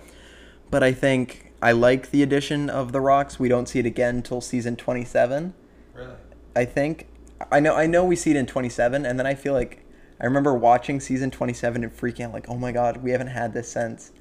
But 0.72 0.82
I 0.82 0.94
think 0.94 1.52
I 1.62 1.74
like 1.74 2.12
the 2.12 2.24
addition 2.24 2.70
of 2.70 2.94
the 2.94 3.02
rocks. 3.02 3.38
We 3.38 3.50
don't 3.50 3.68
see 3.68 3.80
it 3.80 3.86
again 3.86 4.16
until 4.16 4.42
season 4.42 4.76
27. 4.78 5.54
Really? 5.94 6.10
I 6.56 6.66
think 6.66 7.08
I 7.52 7.60
know 7.60 7.76
I 7.76 7.86
know 7.86 8.04
we 8.04 8.16
see 8.16 8.32
it 8.32 8.38
in 8.38 8.46
27 8.46 9.06
and 9.06 9.18
then 9.18 9.26
I 9.26 9.36
feel 9.36 9.54
like 9.54 9.86
I 10.20 10.26
remember 10.26 10.54
watching 10.54 11.00
season 11.00 11.32
27 11.32 11.84
and 11.84 11.96
freaking 11.96 12.26
out 12.26 12.34
like 12.34 12.50
oh 12.50 12.58
my 12.58 12.72
god 12.72 12.98
we 12.98 13.12
haven't 13.12 13.28
had 13.28 13.54
this 13.54 13.72
since 13.72 14.12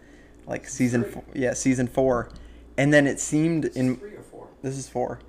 like 0.46 0.68
season 0.68 1.04
four, 1.04 1.24
yeah 1.34 1.52
season 1.54 1.86
4 1.86 2.30
and 2.78 2.92
then 2.92 3.06
it 3.06 3.20
seemed 3.20 3.66
in 3.66 3.96
three 3.96 4.14
or 4.14 4.22
four? 4.22 4.48
this 4.62 4.76
is 4.76 4.88
Four. 4.88 5.20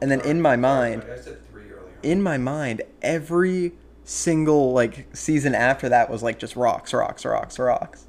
And 0.00 0.10
then 0.10 0.20
in 0.22 0.40
my 0.40 0.56
mind- 0.56 1.04
I 1.04 1.16
said 1.16 1.38
three 1.50 1.64
earlier. 1.64 1.92
in 2.02 2.22
my 2.22 2.38
mind 2.38 2.82
every 3.02 3.72
single 4.04 4.72
like 4.72 5.06
season 5.16 5.54
after 5.54 5.88
that 5.88 6.10
was 6.10 6.22
like 6.22 6.38
just 6.38 6.56
rocks 6.56 6.92
rocks 6.92 7.24
rocks 7.24 7.58
rocks 7.58 8.06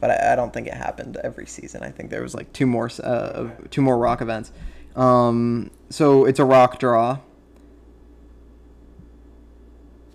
but 0.00 0.10
I, 0.10 0.32
I 0.32 0.36
don't 0.36 0.52
think 0.52 0.66
it 0.68 0.74
happened 0.74 1.16
every 1.22 1.46
season 1.46 1.82
I 1.82 1.90
think 1.90 2.10
there 2.10 2.22
was 2.22 2.34
like 2.34 2.52
two 2.52 2.66
more 2.66 2.88
uh, 3.02 3.48
two 3.70 3.82
more 3.82 3.98
rock 3.98 4.20
events 4.22 4.52
um 4.96 5.70
so 5.90 6.24
it's 6.24 6.38
a 6.38 6.44
rock 6.44 6.78
draw 6.78 7.18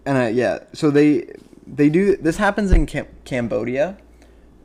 and 0.05 0.17
uh, 0.17 0.25
yeah, 0.25 0.59
so 0.73 0.91
they 0.91 1.33
they 1.65 1.89
do 1.89 2.17
this 2.17 2.35
happens 2.35 2.71
in 2.73 2.85
Cam- 2.85 3.07
Cambodia, 3.23 3.97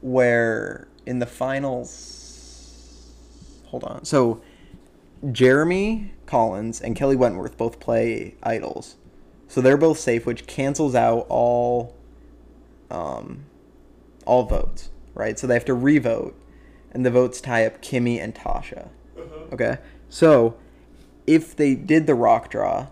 where 0.01 0.89
in 1.07 1.21
the 1.21 1.27
finals, 1.27 3.13
hold 3.67 3.85
on. 3.85 4.05
So 4.05 4.43
Jeremy 5.31 6.13
Collins 6.29 6.81
and 6.81 6.95
Kelly 6.95 7.17
Wentworth 7.17 7.57
both 7.57 7.81
play 7.81 8.37
idols, 8.43 8.97
so 9.49 9.61
they're 9.61 9.77
both 9.77 9.99
safe, 9.99 10.27
which 10.27 10.47
cancels 10.47 10.95
out 10.95 11.27
all 11.29 11.97
um 12.91 13.47
all 14.27 14.45
votes, 14.45 14.91
right? 15.15 15.39
So 15.39 15.47
they 15.47 15.55
have 15.55 15.65
to 15.65 15.75
revote, 15.75 16.39
and 16.93 17.05
the 17.05 17.11
votes 17.11 17.41
tie 17.41 17.67
up 17.67 17.83
Kimmy 17.83 18.23
and 18.23 18.35
Tasha. 18.35 18.91
Okay, 19.53 19.79
so 20.09 20.57
if 21.27 21.57
they 21.57 21.75
did 21.75 22.07
the 22.07 22.15
rock 22.15 22.51
draw, 22.51 22.89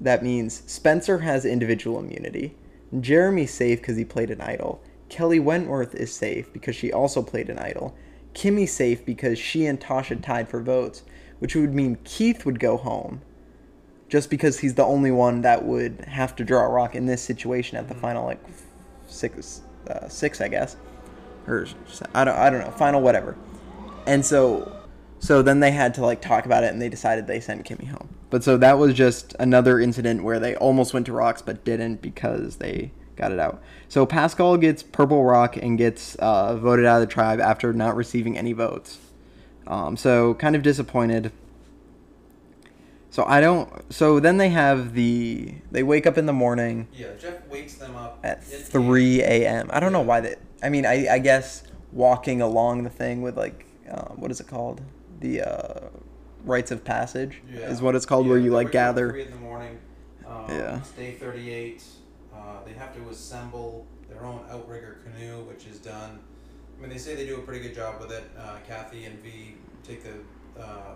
that 0.00 0.22
means 0.22 0.62
Spencer 0.66 1.18
has 1.18 1.44
individual 1.44 1.98
immunity. 1.98 2.54
Jeremy's 3.00 3.52
safe 3.52 3.80
because 3.80 3.96
he 3.96 4.04
played 4.04 4.30
an 4.30 4.40
idol. 4.40 4.82
Kelly 5.08 5.38
Wentworth 5.38 5.94
is 5.94 6.12
safe 6.12 6.52
because 6.52 6.76
she 6.76 6.92
also 6.92 7.22
played 7.22 7.48
an 7.48 7.58
idol. 7.58 7.96
Kimmy's 8.34 8.72
safe 8.72 9.04
because 9.04 9.38
she 9.38 9.66
and 9.66 9.80
Tasha 9.80 10.22
tied 10.22 10.48
for 10.48 10.60
votes, 10.60 11.02
which 11.38 11.54
would 11.54 11.74
mean 11.74 11.98
Keith 12.04 12.44
would 12.44 12.58
go 12.58 12.76
home 12.76 13.20
just 14.08 14.30
because 14.30 14.60
he's 14.60 14.74
the 14.74 14.84
only 14.84 15.10
one 15.10 15.42
that 15.42 15.64
would 15.64 16.04
have 16.06 16.34
to 16.36 16.44
draw 16.44 16.64
a 16.64 16.68
rock 16.68 16.94
in 16.94 17.06
this 17.06 17.22
situation 17.22 17.76
at 17.76 17.88
the 17.88 17.94
final 17.94 18.24
like 18.24 18.42
six 19.06 19.62
uh, 19.88 20.08
six 20.08 20.40
I 20.40 20.48
guess 20.48 20.76
or 21.46 21.66
I 22.14 22.24
don't 22.24 22.36
I 22.36 22.50
don't 22.50 22.60
know 22.60 22.70
final 22.70 23.00
whatever 23.00 23.36
and 24.06 24.24
so 24.24 24.74
so 25.18 25.42
then 25.42 25.60
they 25.60 25.70
had 25.70 25.94
to 25.94 26.02
like 26.02 26.20
talk 26.20 26.46
about 26.46 26.64
it 26.64 26.72
and 26.72 26.80
they 26.80 26.88
decided 26.88 27.26
they 27.26 27.40
sent 27.40 27.66
Kimmy 27.66 27.88
home 27.88 28.08
but 28.30 28.44
so 28.44 28.56
that 28.58 28.78
was 28.78 28.94
just 28.94 29.34
another 29.38 29.80
incident 29.80 30.22
where 30.22 30.38
they 30.38 30.56
almost 30.56 30.94
went 30.94 31.06
to 31.06 31.12
rocks 31.12 31.42
but 31.42 31.64
didn't 31.64 32.02
because 32.02 32.56
they 32.56 32.92
got 33.18 33.32
it 33.32 33.38
out. 33.38 33.60
So 33.88 34.06
Pascal 34.06 34.56
gets 34.56 34.82
Purple 34.82 35.24
Rock 35.24 35.56
and 35.58 35.76
gets 35.76 36.14
uh, 36.16 36.56
voted 36.56 36.86
out 36.86 37.02
of 37.02 37.08
the 37.08 37.12
tribe 37.12 37.40
after 37.40 37.74
not 37.74 37.96
receiving 37.96 38.38
any 38.38 38.54
votes. 38.54 38.98
Um, 39.68 39.96
so 39.96 40.34
kind 40.34 40.56
of 40.56 40.62
disappointed. 40.62 41.30
So 43.10 43.24
I 43.24 43.40
don't. 43.40 43.92
So 43.92 44.18
then 44.18 44.38
they 44.38 44.48
have 44.48 44.94
the. 44.94 45.54
They 45.70 45.82
wake 45.82 46.06
up 46.06 46.18
in 46.18 46.26
the 46.26 46.32
morning 46.32 46.88
Yeah, 46.92 47.08
Jeff 47.20 47.46
wakes 47.48 47.74
them 47.74 47.94
up 47.94 48.18
at 48.24 48.42
3 48.44 49.22
a.m. 49.22 49.70
I 49.72 49.78
don't 49.80 49.92
know 49.92 50.00
why 50.02 50.20
that. 50.20 50.38
I 50.62 50.70
mean, 50.70 50.84
I, 50.86 51.06
I 51.14 51.18
guess 51.18 51.62
walking 51.92 52.40
along 52.42 52.82
the 52.84 52.90
thing 52.90 53.22
with 53.22 53.36
like, 53.36 53.66
um, 53.90 54.14
what 54.16 54.30
is 54.30 54.40
it 54.40 54.46
called? 54.48 54.80
The 55.20 55.42
uh, 55.42 55.88
rites 56.44 56.70
of 56.70 56.84
passage 56.84 57.42
Yeah. 57.52 57.60
is 57.60 57.80
what 57.82 57.94
it's 57.94 58.06
called, 58.06 58.26
where 58.26 58.38
you 58.38 58.50
like 58.52 58.68
wake 58.68 58.76
up 58.76 58.80
at 58.80 58.94
gather. 58.94 59.10
Three 59.10 59.22
in 59.24 59.30
the 59.30 59.36
morning. 59.36 59.78
Um, 60.26 60.44
Yeah. 60.48 60.78
It's 60.78 60.90
day 60.92 61.12
thirty-eight. 61.12 61.82
Uh, 62.34 62.64
they 62.64 62.72
have 62.74 62.94
to 62.94 63.08
assemble 63.10 63.86
their 64.08 64.24
own 64.24 64.40
outrigger 64.50 64.98
canoe, 65.04 65.42
which 65.44 65.66
is 65.66 65.78
done. 65.78 66.20
I 66.78 66.80
mean, 66.80 66.90
they 66.90 66.98
say 66.98 67.14
they 67.16 67.26
do 67.26 67.36
a 67.36 67.40
pretty 67.42 67.60
good 67.60 67.74
job 67.74 68.00
with 68.00 68.12
it. 68.12 68.24
Uh, 68.38 68.56
Kathy 68.66 69.04
and 69.04 69.18
V 69.20 69.54
take 69.82 70.02
the 70.04 70.62
uh, 70.62 70.94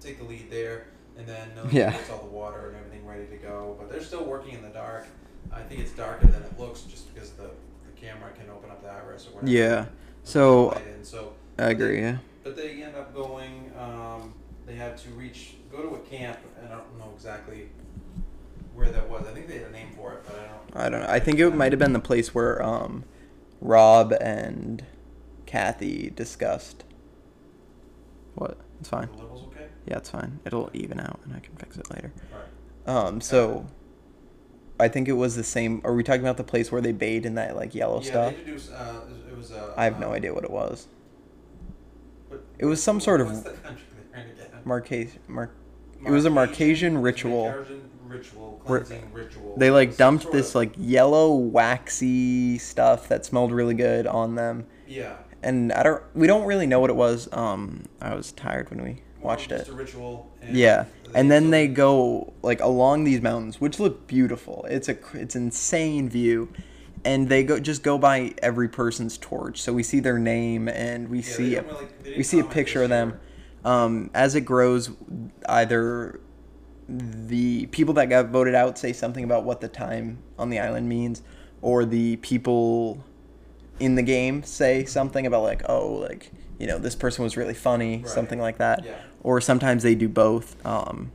take 0.00 0.18
the 0.18 0.24
lead 0.24 0.50
there, 0.50 0.86
and 1.18 1.26
then 1.26 1.48
Millie 1.54 1.70
Yeah. 1.78 1.90
gets 1.90 2.10
all 2.10 2.18
the 2.20 2.30
water 2.30 2.68
and 2.68 2.76
everything 2.76 3.06
ready 3.06 3.26
to 3.26 3.36
go. 3.36 3.76
But 3.78 3.90
they're 3.90 4.02
still 4.02 4.24
working 4.24 4.54
in 4.54 4.62
the 4.62 4.68
dark. 4.68 5.06
I 5.52 5.60
think 5.62 5.80
it's 5.80 5.92
darker 5.92 6.26
than 6.26 6.42
it 6.42 6.58
looks, 6.58 6.82
just 6.82 7.12
because 7.12 7.30
the, 7.30 7.44
the 7.84 8.00
camera 8.00 8.30
can 8.38 8.48
open 8.50 8.70
up 8.70 8.82
the 8.82 8.88
iris 8.90 9.26
or 9.26 9.34
whatever. 9.36 9.50
Yeah. 9.52 9.86
So 10.24 10.80
so 11.02 11.32
I 11.58 11.70
agree. 11.70 12.00
Yeah. 12.00 12.18
but 12.44 12.56
they 12.56 12.82
end 12.82 12.94
up 12.96 13.12
going. 13.14 13.72
Um, 13.78 14.34
they 14.66 14.74
had 14.76 14.96
to 14.98 15.10
reach, 15.10 15.54
go 15.72 15.82
to 15.82 15.96
a 15.96 15.98
camp, 16.00 16.38
and 16.60 16.72
I 16.72 16.76
don't 16.76 16.96
know 16.98 17.10
exactly 17.16 17.68
where 18.74 18.88
that 18.90 19.08
was. 19.10 19.26
I 19.26 19.32
think 19.32 19.48
they 19.48 19.58
had 19.58 19.66
a 19.68 19.72
name 19.72 19.88
for 19.96 20.12
it, 20.12 20.20
but 20.24 20.36
I 20.38 20.46
don't. 20.46 20.86
I 20.86 20.88
don't 20.88 21.00
know. 21.00 21.12
I 21.12 21.18
think 21.18 21.40
it 21.40 21.50
might 21.50 21.72
have 21.72 21.80
been 21.80 21.92
the 21.92 21.98
place 21.98 22.32
where 22.32 22.62
um, 22.62 23.02
Rob 23.62 24.12
and 24.20 24.84
Kathy 25.46 26.10
discussed. 26.10 26.84
What? 28.34 28.58
It's 28.80 28.88
fine. 28.88 29.08
The 29.12 29.18
levels 29.18 29.46
okay. 29.48 29.66
Yeah, 29.86 29.98
it's 29.98 30.10
fine. 30.10 30.40
It'll 30.44 30.68
even 30.74 30.98
out, 30.98 31.20
and 31.24 31.34
I 31.34 31.38
can 31.38 31.54
fix 31.56 31.76
it 31.76 31.88
later. 31.90 32.12
All 32.32 32.38
right. 32.96 33.06
Um, 33.06 33.20
so 33.20 33.66
I 34.80 34.88
think 34.88 35.08
it 35.08 35.12
was 35.12 35.36
the 35.36 35.44
same. 35.44 35.80
Are 35.84 35.94
we 35.94 36.02
talking 36.02 36.22
about 36.22 36.36
the 36.36 36.44
place 36.44 36.72
where 36.72 36.80
they 36.80 36.92
bathed 36.92 37.24
in 37.24 37.36
that 37.36 37.54
like 37.54 37.74
yellow 37.74 38.00
yeah, 38.02 38.10
stuff? 38.10 38.32
they 38.32 38.38
introduced. 38.40 38.72
Uh, 38.72 39.00
it 39.30 39.36
was. 39.36 39.52
Uh, 39.52 39.74
I 39.76 39.84
have 39.84 40.00
no 40.00 40.10
uh, 40.10 40.14
idea 40.14 40.34
what 40.34 40.44
it 40.44 40.50
was. 40.50 40.88
But 42.28 42.44
It 42.58 42.66
was 42.66 42.82
some 42.82 42.98
sort 43.00 43.20
of 43.20 43.28
What's 43.28 43.42
the 43.42 43.50
country 43.50 43.84
they're 44.12 44.24
in 44.24 44.30
again? 44.30 44.46
Marcase, 44.64 45.18
Mar- 45.28 45.50
it 46.04 46.10
was 46.10 46.24
a 46.24 46.30
Marcasian 46.30 47.00
ritual. 47.02 47.44
Marcasian 47.44 47.80
ritual, 48.12 48.60
cleansing 48.64 49.10
ritual. 49.12 49.54
They 49.56 49.70
like 49.70 49.96
dumped 49.96 50.30
this 50.32 50.54
like 50.54 50.72
yellow 50.76 51.34
waxy 51.34 52.58
stuff 52.58 53.08
that 53.08 53.24
smelled 53.24 53.52
really 53.52 53.74
good 53.74 54.06
on 54.06 54.34
them, 54.34 54.66
Yeah. 54.86 55.16
and 55.42 55.72
I 55.72 55.82
don't. 55.82 56.02
We 56.14 56.26
don't 56.26 56.44
really 56.44 56.66
know 56.66 56.80
what 56.80 56.90
it 56.90 56.96
was. 56.96 57.28
Um, 57.32 57.84
I 58.00 58.14
was 58.14 58.32
tired 58.32 58.70
when 58.70 58.82
we 58.82 59.02
watched 59.20 59.50
just 59.50 59.68
it. 59.68 59.72
a 59.72 59.74
ritual. 59.74 60.30
And 60.42 60.56
Yeah, 60.56 60.84
and 61.14 61.30
then 61.30 61.50
they 61.50 61.68
go 61.68 62.32
like 62.42 62.60
along 62.60 63.04
these 63.04 63.20
mountains, 63.20 63.60
which 63.60 63.78
look 63.80 64.06
beautiful. 64.06 64.66
It's 64.68 64.88
a 64.88 64.96
it's 65.14 65.36
insane 65.36 66.08
view, 66.08 66.48
and 67.04 67.28
they 67.28 67.42
go 67.44 67.58
just 67.60 67.82
go 67.82 67.98
by 67.98 68.34
every 68.42 68.68
person's 68.68 69.18
torch. 69.18 69.60
So 69.62 69.72
we 69.72 69.82
see 69.82 70.00
their 70.00 70.18
name, 70.18 70.68
and 70.68 71.08
we 71.08 71.18
Yeah, 71.18 71.24
see 71.24 71.56
a, 71.56 71.62
really- 71.62 71.86
we 72.16 72.22
see 72.22 72.38
a 72.40 72.44
picture 72.44 72.82
of 72.82 72.88
them. 72.90 73.18
Um, 73.64 74.10
as 74.12 74.34
it 74.34 74.40
grows, 74.40 74.90
either 75.48 76.18
the 76.98 77.66
people 77.66 77.94
that 77.94 78.06
got 78.06 78.28
voted 78.28 78.54
out 78.54 78.76
say 78.78 78.92
something 78.92 79.24
about 79.24 79.44
what 79.44 79.60
the 79.60 79.68
time 79.68 80.18
on 80.38 80.50
the 80.50 80.58
island 80.58 80.88
means, 80.88 81.22
or 81.62 81.84
the 81.84 82.16
people 82.16 83.02
in 83.80 83.94
the 83.94 84.02
game 84.02 84.42
say 84.42 84.84
something 84.84 85.26
about 85.26 85.42
like, 85.42 85.62
oh, 85.68 85.92
like 85.94 86.30
you 86.58 86.66
know, 86.66 86.78
this 86.78 86.94
person 86.94 87.24
was 87.24 87.36
really 87.36 87.54
funny, 87.54 87.98
Right. 87.98 88.08
something 88.08 88.38
like 88.38 88.58
that. 88.58 88.84
Yeah. 88.84 88.94
Or 89.22 89.40
sometimes 89.40 89.82
they 89.82 89.94
do 89.94 90.08
both. 90.08 90.54
Um, 90.66 91.10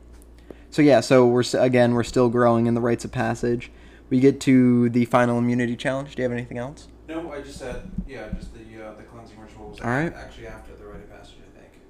so 0.70 0.82
yeah, 0.82 1.00
so 1.00 1.26
we're 1.26 1.44
again 1.54 1.94
we're 1.94 2.02
still 2.04 2.28
growing 2.28 2.66
in 2.66 2.74
the 2.74 2.80
rites 2.80 3.04
of 3.04 3.12
passage. 3.12 3.70
We 4.10 4.20
get 4.20 4.40
to 4.42 4.88
the 4.90 5.04
final 5.04 5.38
immunity 5.38 5.76
challenge. 5.76 6.16
Do 6.16 6.22
you 6.22 6.28
have 6.28 6.32
anything 6.36 6.58
else? 6.58 6.88
No, 7.08 7.32
I 7.32 7.40
just 7.40 7.58
said 7.58 7.90
yeah, 8.06 8.28
just 8.38 8.52
the 8.52 8.84
uh, 8.84 8.94
the 8.94 9.04
cleansing 9.04 9.38
ritual 9.40 9.70
was 9.70 9.80
All 9.80 9.88
right. 9.88 10.12
actually 10.12 10.46
after 10.48 10.74
the 10.76 10.84
rite 10.84 11.00
of 11.02 11.10
passage. 11.10 11.36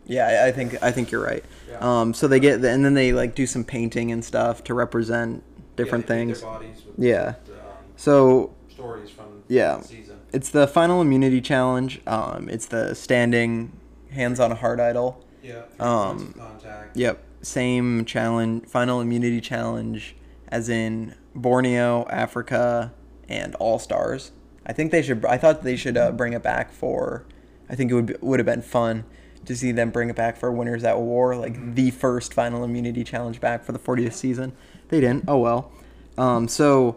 Yeah, 0.09 0.45
I, 0.47 0.53
think 0.53 0.83
I 0.83 0.91
think 0.91 1.11
you're 1.11 1.23
right. 1.25 1.45
Yeah. 1.71 1.79
Um, 1.81 2.15
so 2.15 2.27
they 2.27 2.41
get 2.41 2.65
and 2.65 2.85
then 2.85 2.95
they 2.95 3.13
like 3.13 3.35
do 3.35 3.47
some 3.47 3.63
painting 3.63 4.11
and 4.11 4.25
stuff 4.25 4.65
to 4.65 4.75
represent 4.75 5.45
different 5.77 6.05
yeah, 6.05 6.09
things. 6.09 6.41
Their 6.41 6.51
bodies 6.51 6.83
with 6.85 6.99
Yeah. 6.99 7.27
with, 7.27 7.51
um, 7.51 7.57
So 7.97 8.55
stories 8.69 9.11
from 9.11 9.43
Yeah. 9.49 9.77
the 9.77 9.85
season. 9.85 10.17
it's 10.33 10.49
the 10.51 10.67
final 10.67 11.01
immunity 11.01 11.41
challenge. 11.41 12.01
Um, 12.07 12.49
it's 12.51 12.67
the 12.67 12.95
standing 12.95 13.73
hands 14.11 14.41
on 14.41 14.51
a 14.51 14.55
heart 14.57 14.81
idol. 14.81 15.25
Yeah. 15.43 15.63
Um, 15.79 16.35
contact. 16.37 16.97
Yep, 16.97 17.23
same 17.43 18.05
challenge, 18.05 18.67
final 18.67 19.01
immunity 19.01 19.41
challenge 19.41 20.17
as 20.49 20.69
in 20.69 21.15
Borneo, 21.35 22.07
Africa, 22.09 22.93
and 23.29 23.55
All 23.57 23.79
Stars. 23.79 24.33
I 24.67 24.73
think 24.73 24.91
they 24.91 25.03
should. 25.03 25.25
I 25.27 25.37
thought 25.39 25.63
they 25.63 25.77
should 25.77 25.97
uh, 25.97 26.13
bring 26.13 26.33
it 26.33 26.43
back 26.43 26.73
for. 26.73 27.25
I 27.71 27.75
think 27.75 27.91
it 27.91 27.95
would 27.95 28.07
be, 28.07 28.15
would 28.21 28.39
have 28.41 28.47
been 28.47 28.63
fun 28.63 29.05
to 29.47 29.57
see 29.57 29.73
them 29.73 29.91
bring 29.91 30.11
it 30.11 30.17
back 30.17 30.37
for 30.37 30.51
Winners 30.53 30.85
at 30.85 30.99
War, 30.99 31.37
like 31.37 31.75
the 31.75 31.91
first 31.91 32.35
final 32.35 32.65
immunity 32.65 33.05
challenge 33.05 33.41
back 33.41 33.65
for 33.65 33.73
the 33.73 33.79
40th 33.79 34.13
season. 34.15 34.53
They 34.89 35.01
didn't. 35.01 35.25
Oh 35.29 35.39
well. 35.39 35.73
Um, 36.17 36.49
so 36.49 36.97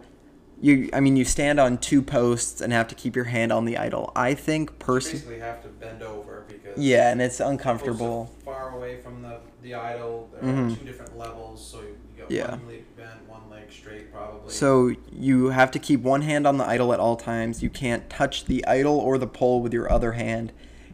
you, 0.61 0.89
I 0.93 0.99
mean, 0.99 1.15
you 1.17 1.25
stand 1.25 1.59
on 1.59 1.77
two 1.77 2.01
posts 2.01 2.61
and 2.61 2.71
have 2.73 2.87
to 2.89 2.95
keep 2.95 3.15
your 3.15 3.25
hand 3.25 3.51
on 3.51 3.65
the 3.65 3.77
idol. 3.77 4.11
I 4.15 4.33
think 4.33 4.69
You 4.69 4.75
personally. 4.79 5.19
basically 5.25 5.39
have 5.39 5.61
to 5.63 5.69
bend 5.69 6.03
over 6.03 6.45
because 6.47 6.77
Yeah, 6.77 7.11
and 7.11 7.21
it's 7.21 7.39
uncomfortable. 7.39 8.31
Far 8.45 8.75
away 8.77 8.97
from 8.97 9.21
the 9.21 9.37
the 9.61 9.75
idol. 9.75 10.29
There 10.41 10.49
are 10.49 10.53
Mhm. 10.53 10.79
two 10.79 10.85
different 10.85 11.15
levels, 11.17 11.63
so 11.71 11.81
you, 11.81 11.87
you 11.89 12.19
got 12.23 12.31
Yeah. 12.31 12.51
one 12.57 12.67
leg 12.67 12.83
bent, 12.97 13.29
one 13.29 13.41
leg 13.51 13.65
straight, 13.71 14.11
probably. 14.11 14.39
So 14.47 14.91
you 15.11 15.49
have 15.49 15.69
to 15.71 15.79
keep 15.79 16.01
one 16.01 16.23
hand 16.23 16.47
on 16.47 16.57
the 16.57 16.67
idol 16.67 16.91
at 16.93 16.99
all 16.99 17.15
times. 17.15 17.61
You 17.61 17.69
can't 17.69 18.09
touch 18.09 18.45
the 18.45 18.65
idol 18.65 18.97
or 18.97 19.19
the 19.19 19.27
pole 19.27 19.61
with 19.61 19.71
your 19.73 19.91
other 19.91 20.13
hand, 20.13 20.51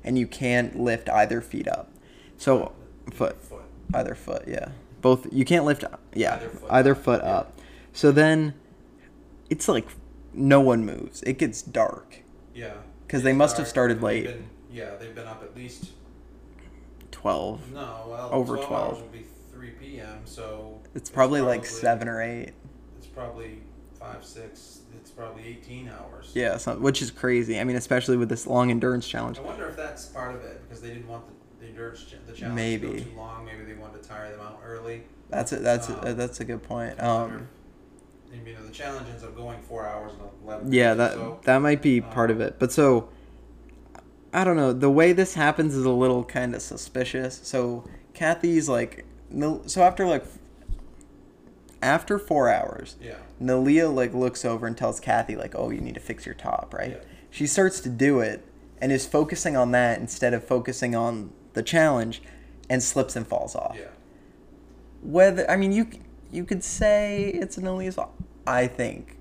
and 0.07 0.17
you 0.17 0.25
can't 0.25 0.79
lift 0.79 1.09
either 1.09 1.41
feet 1.41 1.67
up. 1.67 1.91
So 2.37 2.71
foot, 3.11 3.39
Foot. 3.43 3.61
either 3.93 4.15
foot, 4.15 4.45
yeah. 4.47 4.69
Both 5.01 5.27
you 5.33 5.43
can't 5.43 5.65
lift, 5.65 5.83
yeah, 6.13 6.35
Either 6.35 6.49
foot 6.49 6.71
either 6.71 6.91
up, 6.93 6.97
foot 7.03 7.21
yeah. 7.23 7.43
So 7.91 8.11
then, 8.11 8.53
it's 9.49 9.67
like 9.67 9.87
no 10.33 10.61
one 10.61 10.85
moves. 10.85 11.21
It 11.23 11.37
gets 11.37 11.61
dark. 11.61 12.23
Yeah. 12.55 12.73
Because 13.05 13.23
they 13.23 13.33
must 13.33 13.57
have 13.57 13.67
started 13.67 14.01
late. 14.01 14.25
they've 14.25 14.35
been- 14.37 14.49
yeah, 14.71 14.95
they've 14.99 15.15
been 15.15 15.27
up 15.27 15.41
at 15.43 15.55
least 15.55 15.91
Twelve. 17.11 17.71
no, 17.73 18.05
well, 18.09 18.29
Over 18.31 18.55
12 18.55 18.67
12. 18.67 18.89
hours 18.93 19.01
would 19.01 19.11
be 19.11 19.25
three 19.51 19.71
p.m. 19.71 20.19
So 20.25 20.79
It's 20.95 21.09
probably 21.09 21.41
like 21.41 21.65
seven 21.65 22.07
or 22.07 22.21
eight. 22.21 22.53
It's 22.97 23.07
probably 23.07 23.61
five, 23.99 24.23
six. 24.23 24.79
It's 24.95 25.11
probably 25.11 25.45
eighteen 25.47 25.89
hours. 25.89 26.31
Yeah, 26.33 26.57
so, 26.57 26.77
which 26.77 27.01
is 27.01 27.11
crazy. 27.11 27.59
I 27.59 27.63
mean, 27.63 27.75
especially 27.75 28.17
with 28.17 28.29
this 28.29 28.47
long 28.47 28.71
endurance 28.71 29.07
challenge. 29.07 29.37
I 29.39 29.41
wonder 29.41 29.67
if 29.67 29.75
that's 29.75 30.05
part 30.05 30.35
of 30.35 30.41
it 30.43 30.61
because 30.63 30.81
they 30.81 30.89
didn't 30.89 31.07
want 31.07 31.23
the, 31.27 31.65
the 31.65 31.69
endurance 31.71 32.03
ch- 32.03 32.15
the 32.25 32.33
challenge 32.33 32.39
to 32.41 32.49
Maybe. 32.49 32.87
go 32.87 32.99
too 32.99 33.17
long. 33.17 33.45
Maybe 33.45 33.63
they 33.65 33.73
wanted 33.73 34.01
to 34.03 34.09
tire 34.09 34.31
them 34.31 34.41
out 34.41 34.59
early. 34.65 35.03
That's 35.29 35.51
a, 35.51 35.57
that's 35.57 35.89
a, 35.89 36.09
Um, 36.11 36.17
that's 36.17 36.39
a 36.39 36.45
good 36.45 36.63
point. 36.63 37.01
Um, 37.01 37.47
you 38.31 38.53
know, 38.53 38.65
the 38.65 38.71
challenge 38.71 39.07
ends 39.09 39.23
up 39.23 39.35
going 39.35 39.61
four 39.61 39.85
hours 39.87 40.11
and 40.13 40.21
eleven. 40.43 40.71
Yeah, 40.71 40.93
that 40.93 41.13
so. 41.13 41.39
that 41.43 41.57
might 41.59 41.81
be 41.81 41.99
part 42.01 42.31
of 42.31 42.37
Um, 42.37 42.43
it. 42.47 42.59
But 42.59 42.71
so 42.71 43.09
I 44.33 44.43
don't 44.43 44.55
know. 44.57 44.73
The 44.73 44.89
way 44.91 45.13
this 45.13 45.33
happens 45.33 45.75
is 45.75 45.85
a 45.85 45.89
little 45.91 46.23
kind 46.23 46.53
of 46.55 46.61
suspicious. 46.61 47.39
So 47.43 47.83
Kathy's 48.13 48.69
like. 48.69 49.05
So 49.65 49.81
after 49.83 50.05
like, 50.05 50.23
after 51.81 52.17
four 52.19 52.49
hours, 52.49 52.95
Yeah. 53.01 53.15
Nalia 53.41 53.93
like 53.93 54.13
looks 54.13 54.43
over 54.45 54.65
and 54.67 54.75
tells 54.77 54.99
Kathy 54.99 55.35
like, 55.35 55.53
"Oh, 55.55 55.69
you 55.69 55.81
need 55.81 55.93
to 55.95 55.99
fix 55.99 56.25
your 56.25 56.35
top, 56.35 56.73
right?" 56.73 56.91
Yeah. 56.91 56.97
She 57.29 57.45
starts 57.47 57.79
to 57.81 57.89
do 57.89 58.19
it 58.19 58.43
and 58.81 58.91
is 58.91 59.05
focusing 59.05 59.55
on 59.55 59.71
that 59.71 59.99
instead 59.99 60.33
of 60.33 60.43
focusing 60.43 60.95
on 60.95 61.31
the 61.53 61.63
challenge, 61.63 62.21
and 62.69 62.83
slips 62.83 63.15
and 63.15 63.25
falls 63.27 63.55
off. 63.55 63.75
Yeah. 63.79 63.87
Whether 65.01 65.49
I 65.49 65.55
mean 65.57 65.71
you 65.71 65.87
you 66.31 66.43
could 66.43 66.63
say 66.63 67.25
it's 67.27 67.57
Nalia's. 67.57 67.95
fault. 67.95 68.11
I 68.45 68.67
think 68.67 69.17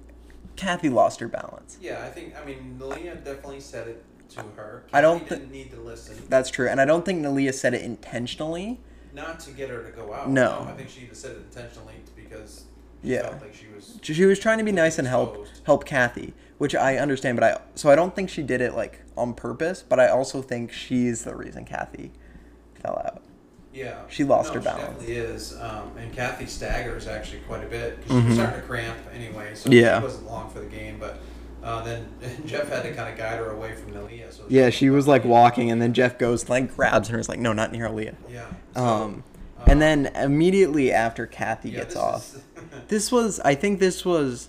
Kathy 0.57 0.89
lost 0.89 1.21
her 1.21 1.29
balance. 1.29 1.79
Yeah, 1.81 2.05
I 2.05 2.11
think. 2.11 2.35
I 2.41 2.45
mean, 2.45 2.77
Nalia 2.81 3.15
definitely 3.23 3.61
said 3.61 3.89
it 3.89 4.03
to 4.31 4.41
her. 4.57 4.85
I 4.93 5.01
don't 5.01 5.21
Kathy 5.21 5.37
didn't 5.37 5.53
need 5.53 5.71
to 5.73 5.81
listen. 5.81 6.17
That's 6.29 6.51
true, 6.51 6.69
and 6.69 6.81
I 6.81 6.85
don't 6.85 7.05
think 7.05 7.23
Nalia 7.25 7.53
said 7.55 7.75
it 7.75 7.83
intentionally. 7.83 8.81
Not 9.15 9.41
to 9.41 9.51
get 9.53 9.71
her 9.71 9.83
to 9.83 9.91
go 9.91 10.13
out. 10.13 10.29
No. 10.29 10.67
I 10.69 10.73
think 10.73 10.91
she 10.91 11.03
even 11.03 11.15
said 11.15 11.33
it 11.33 11.39
intentionally 11.51 11.95
because 12.37 12.65
she 13.03 13.11
Yeah. 13.13 13.29
like 13.41 13.55
she 13.55 13.67
was. 13.75 13.99
She 14.03 14.25
was 14.25 14.39
trying 14.39 14.59
to 14.59 14.65
be 14.65 14.73
nice 14.73 14.99
and 14.99 15.07
help 15.09 15.31
Exposed. 15.39 15.61
help 15.65 15.85
Kathy, 15.85 16.35
which 16.59 16.75
I 16.75 16.97
understand. 16.97 17.39
But 17.39 17.45
I 17.45 17.61
so 17.75 17.91
I 17.91 17.97
don't 17.97 18.15
think 18.15 18.31
she 18.31 18.43
did 18.43 18.61
it 18.61 18.75
like 18.75 19.01
on 19.17 19.35
purpose. 19.35 19.83
But 19.87 20.01
I 20.01 20.09
also 20.09 20.43
think 20.43 20.73
she's 20.73 21.25
the 21.25 21.35
reason 21.35 21.65
Kathy 21.65 22.13
fell 22.83 23.01
out. 23.05 23.23
Yeah, 23.73 23.97
She 24.09 24.25
lost 24.25 24.49
No, 24.49 24.55
her 24.55 24.61
balance. 24.65 25.03
She 25.03 25.09
definitely 25.13 25.35
is, 25.35 25.55
um, 25.61 25.91
and 25.99 26.11
Kathy 26.11 26.47
staggers 26.47 27.07
actually 27.07 27.41
quite 27.41 27.63
a 27.63 27.67
bit 27.67 27.99
because 27.99 28.11
she 28.13 28.23
Mhm. 28.23 28.27
was 28.29 28.35
starting 28.37 28.61
to 28.63 28.67
cramp 28.67 28.97
anyway. 29.15 29.51
So 29.55 29.69
Yeah. 29.71 29.99
she 29.99 30.05
wasn't 30.05 30.27
long 30.27 30.49
for 30.49 30.61
the 30.61 30.67
game, 30.67 30.97
but 30.99 31.19
uh, 31.63 31.83
then 31.85 32.07
Jeff 32.47 32.71
had 32.71 32.85
to 32.85 32.95
kind 32.95 33.11
of 33.13 33.19
guide 33.19 33.39
her 33.39 33.51
away 33.51 33.75
from 33.75 33.93
Nalia. 33.93 34.33
So 34.33 34.45
Yeah, 34.49 34.71
she 34.71 34.89
was 34.89 35.07
like 35.07 35.27
walking, 35.27 35.71
and 35.71 35.83
then 35.83 35.93
Jeff 35.93 36.17
goes 36.17 36.49
like 36.49 36.75
grabs 36.75 37.09
her 37.09 37.17
and 37.17 37.21
is 37.21 37.29
like, 37.29 37.39
"No, 37.41 37.53
not 37.53 37.71
near 37.71 37.87
Aaliyah." 37.87 38.15
Yeah. 38.33 38.47
So, 38.75 38.83
Um, 38.83 39.25
and 39.67 39.81
then 39.83 40.07
immediately 40.15 40.93
after 40.93 41.27
Kathy 41.27 41.71
yeah, 41.71 41.77
gets 41.81 41.95
this 41.95 42.03
off, 42.03 42.35
is- 42.35 42.43
this 42.89 43.13
was 43.13 43.41
I 43.41 43.55
think 43.55 43.81
this 43.81 44.05
was. 44.05 44.49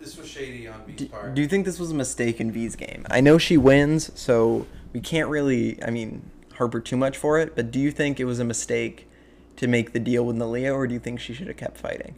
this 0.00 0.16
was 0.16 0.28
shady 0.28 0.66
on 0.68 0.84
V's 0.86 0.96
Do, 0.96 1.06
part. 1.06 1.34
do 1.34 1.42
you 1.42 1.48
think 1.48 1.64
this 1.64 1.78
was 1.78 1.90
a 1.90 1.94
mistake 1.94 2.40
in 2.40 2.50
V's 2.52 2.76
game? 2.76 3.06
I 3.10 3.20
know 3.20 3.38
she 3.38 3.56
wins, 3.56 4.10
so 4.18 4.66
we 4.92 5.00
can't 5.00 5.28
really, 5.28 5.82
I 5.82 5.90
mean, 5.90 6.30
harp 6.54 6.72
her 6.74 6.80
too 6.80 6.96
much 6.96 7.16
for 7.16 7.38
it. 7.38 7.56
But 7.56 7.70
do 7.70 7.80
you 7.80 7.90
think 7.90 8.20
it 8.20 8.24
was 8.26 8.38
a 8.38 8.44
mistake 8.44 9.08
to 9.56 9.66
make 9.66 9.92
the 9.92 10.00
deal 10.00 10.24
with 10.24 10.36
Nalia, 10.36 10.74
or 10.74 10.86
do 10.86 10.94
you 10.94 11.00
think 11.00 11.20
she 11.20 11.32
should 11.34 11.46
have 11.48 11.56
kept 11.56 11.78
fighting? 11.78 12.14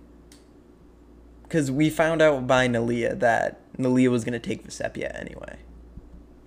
Because 1.42 1.70
we 1.70 1.90
found 1.90 2.20
out 2.20 2.46
by 2.46 2.66
Nalia 2.66 3.18
that 3.20 3.60
Nalia 3.76 4.10
was 4.10 4.24
going 4.24 4.32
to 4.32 4.38
take 4.38 4.66
Vecepia 4.66 5.18
anyway. 5.18 5.56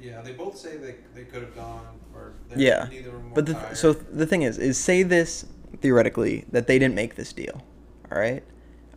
Yeah, 0.01 0.21
they 0.21 0.33
both 0.33 0.57
say 0.57 0.77
they, 0.77 0.95
they 1.13 1.23
could 1.25 1.41
have 1.41 1.55
gone, 1.55 1.85
or 2.15 2.33
they, 2.49 2.63
Yeah, 2.65 2.87
neither 2.89 3.11
were 3.11 3.19
but 3.19 3.45
the, 3.45 3.75
so 3.75 3.93
the 3.93 4.25
thing 4.25 4.43
is, 4.43 4.57
is 4.57 4.77
say 4.77 5.03
this 5.03 5.45
theoretically 5.81 6.45
that 6.51 6.67
they 6.67 6.79
didn't 6.79 6.95
make 6.95 7.15
this 7.15 7.33
deal. 7.33 7.63
All 8.11 8.17
right, 8.19 8.43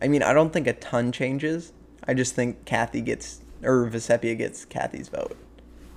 I 0.01 0.07
mean, 0.07 0.23
I 0.23 0.33
don't 0.33 0.51
think 0.53 0.65
a 0.67 0.73
ton 0.73 1.11
changes. 1.11 1.73
I 2.07 2.13
just 2.13 2.35
think 2.35 2.65
Kathy 2.65 3.01
gets 3.01 3.41
or 3.63 3.89
Vecepia 3.89 4.37
gets 4.37 4.65
Kathy's 4.65 5.09
vote. 5.09 5.37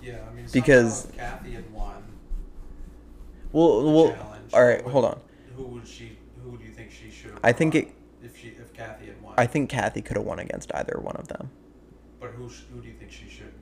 yeah, 0.03 0.19
I 0.31 0.35
mean, 0.35 0.47
because- 0.53 1.09
Kathy 1.17 1.53
had 1.53 1.73
won. 1.73 2.03
Well, 3.53 3.93
well, 3.93 4.13
challenge, 4.13 4.53
all 4.55 4.65
right, 4.65 4.85
what- 4.85 4.93
hold 4.93 5.05
on. 5.05 5.21
Who 5.57 5.65
would 5.65 5.87
she? 5.89 6.19
Who 6.45 6.57
do 6.59 6.65
you 6.65 6.71
think 6.73 6.91
she 6.91 7.11
should 7.11 7.31
have? 7.31 7.41
I 7.43 7.53
think 7.53 7.75
it- 7.75 7.89
If 8.23 8.37
she, 8.37 8.49
if 8.49 8.73
Kathy 8.75 9.07
had 9.07 9.23
won. 9.23 9.35
I 9.39 9.47
think 9.47 9.71
Kathy 9.71 10.03
could 10.03 10.17
have 10.17 10.27
won 10.27 10.39
against 10.39 10.71
either 10.75 10.99
one 11.01 11.17
of 11.17 11.29
them. 11.29 11.51
But 12.21 12.31
who? 12.33 12.49
Who 12.49 12.81
do 12.81 12.89
you 12.89 12.95
think 12.95 13.11
she 13.13 13.29
should? 13.29 13.53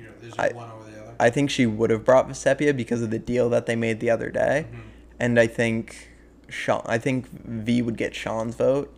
You 0.00 0.06
know, 0.06 0.12
is 0.28 0.34
I- 0.38 0.52
one 0.54 0.70
over 0.70 0.90
the 0.90 1.00
other? 1.02 1.14
I 1.18 1.28
think 1.30 1.50
she 1.50 1.66
would 1.66 1.90
have 1.90 2.04
brought 2.04 2.28
Vecepia 2.28 2.74
because 2.74 3.02
of 3.02 3.10
the 3.10 3.18
deal 3.18 3.50
that 3.50 3.66
they 3.66 3.76
made 3.76 4.00
the 4.00 4.08
other 4.10 4.30
day, 4.30 4.66
Mhm. 4.72 4.78
and 5.18 5.38
I 5.38 5.46
think 5.46 6.08
Sean. 6.48 6.82
I 6.86 6.96
think 6.98 7.28
V 7.28 7.82
would 7.82 7.96
get 7.98 8.14
Sean's 8.14 8.54
vote. 8.54 8.92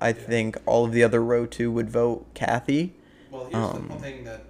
I 0.00 0.12
think 0.12 0.56
all 0.66 0.84
of 0.84 0.92
the 0.92 1.02
other 1.02 1.22
row 1.22 1.46
two 1.46 1.70
would 1.72 1.90
vote 1.90 2.26
Kathy. 2.34 2.94
Well, 3.30 3.44
here's 3.46 3.54
Um, 3.54 3.88
the 3.92 3.96
thing 3.96 4.24
that 4.24 4.44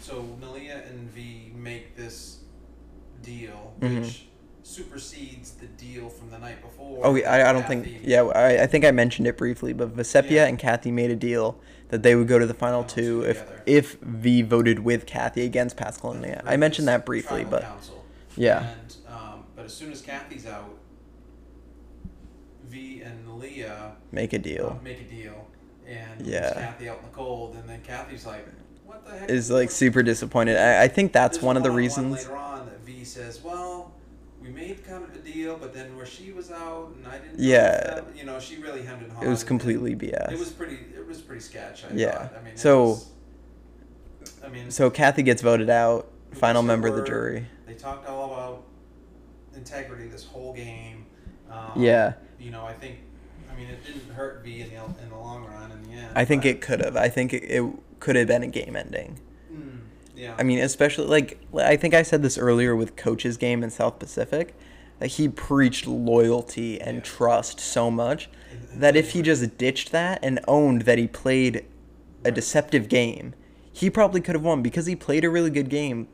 so 0.00 0.24
Nalia 0.40 0.88
and 0.88 1.10
V 1.10 1.52
make 1.54 1.96
this 1.96 2.38
deal, 3.22 3.74
Mhm. 3.80 4.00
which 4.02 4.26
supersedes 4.62 5.52
the 5.52 5.66
deal 5.66 6.08
from 6.08 6.30
the 6.30 6.38
night 6.38 6.62
before. 6.62 7.00
Oh, 7.04 7.14
yeah, 7.14 7.30
I, 7.30 7.50
I 7.50 7.52
don't 7.52 7.62
Kathy- 7.62 7.84
think. 7.92 8.00
Yeah, 8.04 8.22
I, 8.22 8.62
I 8.62 8.66
think 8.66 8.84
I 8.84 8.90
mentioned 8.90 9.26
it 9.28 9.36
briefly, 9.36 9.72
but 9.72 9.94
Vecepia 9.96 10.30
Yeah. 10.30 10.46
and 10.46 10.58
Kathy 10.58 10.90
made 10.90 11.10
a 11.10 11.16
deal 11.16 11.58
that 11.92 12.02
they 12.02 12.14
would 12.14 12.26
go 12.26 12.38
to 12.38 12.46
the 12.46 12.54
final 12.54 12.82
two 12.84 13.20
if 13.20 13.44
if 13.66 13.98
V 14.00 14.40
voted 14.40 14.78
with 14.78 15.04
Kathy 15.04 15.42
against 15.44 15.76
Pascal 15.76 16.12
and 16.12 16.22
Leah. 16.22 16.42
I 16.46 16.56
mentioned 16.56 16.88
that 16.88 17.04
briefly, 17.04 17.44
but 17.44 17.66
yeah. 18.34 18.70
And 18.70 18.96
um, 19.06 19.44
but 19.54 19.66
as 19.66 19.74
soon 19.74 19.92
as 19.92 20.00
Kathy's 20.00 20.46
out, 20.46 20.74
V 22.64 23.02
and 23.02 23.38
Leah 23.38 23.92
make 24.10 24.32
a 24.32 24.38
uh, 24.38 24.42
deal. 24.42 24.80
make 24.82 25.02
a 25.02 25.04
deal, 25.04 25.46
and 25.86 26.26
Yeah. 26.26 26.54
Kathy 26.54 26.88
out 26.88 26.96
in 26.96 27.04
the 27.04 27.10
cold, 27.10 27.56
and 27.56 27.68
then 27.68 27.82
Kathy's 27.82 28.24
like, 28.24 28.48
"What 28.86 29.04
the 29.04 29.12
heck?" 29.12 29.28
Is 29.28 29.50
like 29.50 29.70
super 29.70 30.02
disappointed. 30.02 30.56
I, 30.56 30.84
I 30.84 30.88
think 30.88 31.12
that's 31.12 31.36
There's 31.36 31.44
one 31.44 31.58
of 31.58 31.62
the 31.62 31.70
reasons. 31.70 32.22
Later 32.22 32.36
on, 32.36 32.64
that 32.64 32.80
V 32.80 33.04
says, 33.04 33.42
"Well, 33.44 33.92
we 34.42 34.50
made 34.50 34.84
kind 34.84 35.04
of 35.04 35.14
a 35.14 35.18
deal, 35.18 35.56
but 35.56 35.72
then 35.72 35.96
where 35.96 36.06
she 36.06 36.32
was 36.32 36.50
out, 36.50 36.92
and 36.96 37.06
I 37.06 37.18
didn't." 37.18 37.38
Yeah. 37.38 37.70
that- 37.94 38.16
you 38.16 38.24
know, 38.24 38.38
she 38.40 38.56
really 38.56 38.82
hemmed 38.82 39.02
and 39.02 39.12
hawed. 39.12 39.24
It 39.24 39.28
was 39.28 39.44
completely 39.44 39.94
BS. 39.94 40.32
It 40.32 40.38
was 40.38 40.50
pretty. 40.50 40.78
It 40.94 41.06
was 41.06 41.20
pretty 41.20 41.40
sketch. 41.42 41.84
I 41.84 41.94
Yeah. 41.94 42.10
Thought. 42.28 42.36
I 42.40 42.44
mean, 42.44 42.56
So- 42.56 42.84
was- 42.88 43.06
I 44.44 44.48
mean, 44.48 44.70
So 44.70 44.90
Kathy 44.90 45.22
gets 45.22 45.42
voted 45.42 45.70
out, 45.70 46.10
final 46.32 46.62
member 46.62 46.88
of 46.88 46.96
the 46.96 47.04
jury. 47.04 47.46
They 47.66 47.74
talked 47.74 48.08
all 48.08 48.32
about 48.32 48.62
integrity 49.54 50.08
this 50.08 50.24
whole 50.24 50.52
game. 50.52 51.06
Um, 51.50 51.72
Yeah. 51.76 52.14
You 52.38 52.50
know, 52.50 52.64
I 52.64 52.72
think. 52.72 52.98
I 53.52 53.54
mean, 53.54 53.68
it 53.68 53.84
didn't 53.84 54.10
hurt 54.14 54.42
V 54.42 54.62
in 54.62 54.70
the 54.70 54.76
in 55.02 55.10
the 55.10 55.16
long 55.16 55.44
run. 55.44 55.70
In 55.70 55.82
the 55.82 55.92
end, 55.98 56.12
I 56.16 56.24
think 56.24 56.44
it 56.46 56.60
could 56.62 56.80
have. 56.84 56.96
I 56.96 57.08
think 57.08 57.32
it, 57.34 57.44
it 57.44 57.62
could 58.00 58.16
have 58.16 58.26
been 58.26 58.42
a 58.42 58.46
game 58.48 58.74
ending. 58.76 59.20
Yeah. 60.22 60.34
I 60.38 60.44
mean, 60.44 60.60
especially 60.60 61.06
like 61.06 61.40
I 61.54 61.76
think 61.76 61.94
I 61.94 62.02
said 62.02 62.22
this 62.22 62.38
earlier 62.38 62.76
with 62.76 62.94
Coach's 62.94 63.36
game 63.36 63.64
in 63.64 63.70
South 63.70 63.98
Pacific, 63.98 64.54
that 65.00 65.08
he 65.08 65.28
preached 65.28 65.86
loyalty 65.86 66.80
and 66.80 66.98
Yeah. 66.98 67.02
trust 67.02 67.58
so 67.58 67.90
much 67.90 68.30
that 68.72 68.94
if 68.94 69.10
he 69.10 69.22
just 69.22 69.58
ditched 69.58 69.90
that 69.90 70.20
and 70.22 70.38
owned 70.46 70.82
that 70.82 70.98
he 70.98 71.08
played 71.08 71.64
a 72.24 72.30
deceptive 72.30 72.88
game, 72.88 73.34
he 73.72 73.90
probably 73.90 74.20
could 74.20 74.36
have 74.36 74.44
won 74.44 74.62
because 74.62 74.86
he 74.86 74.94
played 74.94 75.24
a 75.24 75.30
really 75.30 75.50
good 75.50 75.68
game. 75.68 76.06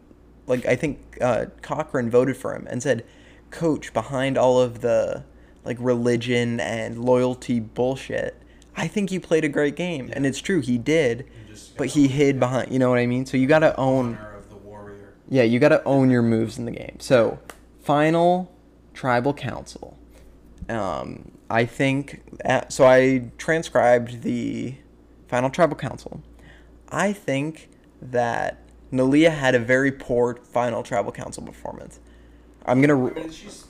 Like 0.47 0.65
I 0.65 0.75
think 0.75 1.19
uh, 1.21 1.47
Cochran 1.61 2.09
voted 2.09 2.37
for 2.39 2.55
him 2.55 2.67
and 2.71 2.83
said, 2.83 3.05
"Coach, 3.51 3.93
behind 3.93 4.39
all 4.39 4.59
of 4.59 4.81
the 4.81 5.25
like 5.65 5.77
religion 5.81 6.61
and 6.61 7.05
loyalty 7.05 7.61
bullshit, 7.61 8.41
I 8.75 8.89
think 8.89 9.13
you 9.13 9.21
played 9.21 9.45
a 9.45 9.49
great 9.51 9.77
game." 9.77 10.09
And 10.15 10.25
it's 10.25 10.39
true, 10.41 10.63
he 10.63 10.79
did, 10.79 11.27
just 11.47 11.48
but 11.77 11.89
he 11.89 12.09
hid 12.09 12.39
behind. 12.41 12.73
You 12.73 12.79
know 12.79 12.91
what 12.91 12.99
I 12.99 13.07
mean? 13.07 13.27
So 13.27 13.37
you 13.37 13.47
got 13.47 13.61
to 13.61 13.77
own. 13.77 14.17
honor 14.17 14.35
of 14.37 14.49
the 14.49 14.57
warrior. 14.57 15.15
Yeah, 15.29 15.43
you 15.43 15.59
got 15.59 15.71
to 15.71 15.83
own 15.85 16.11
your 16.11 16.23
moves 16.23 16.59
in 16.59 16.65
the 16.65 16.71
game. 16.71 16.97
So, 17.01 17.39
final 17.83 18.51
tribal 18.95 19.35
council. 19.35 19.97
Um, 20.69 21.33
I 21.51 21.65
think 21.65 22.23
uh, 22.45 22.63
so. 22.69 22.87
I 22.87 23.31
transcribed 23.39 24.23
the 24.23 24.75
final 25.29 25.51
tribal 25.51 25.77
council. 25.77 26.23
I 26.91 27.13
think 27.13 27.71
that 28.03 28.63
Nalia 28.93 29.31
had 29.31 29.55
a 29.55 29.59
very 29.59 29.93
poor 29.93 30.37
final 30.37 30.83
tribal 30.83 31.13
council 31.13 31.43
performance. 31.43 32.01
I'm 32.67 32.81
gonna. 32.81 33.07
I 33.07 33.11
mean, 33.15 33.31
she's, 33.31 33.65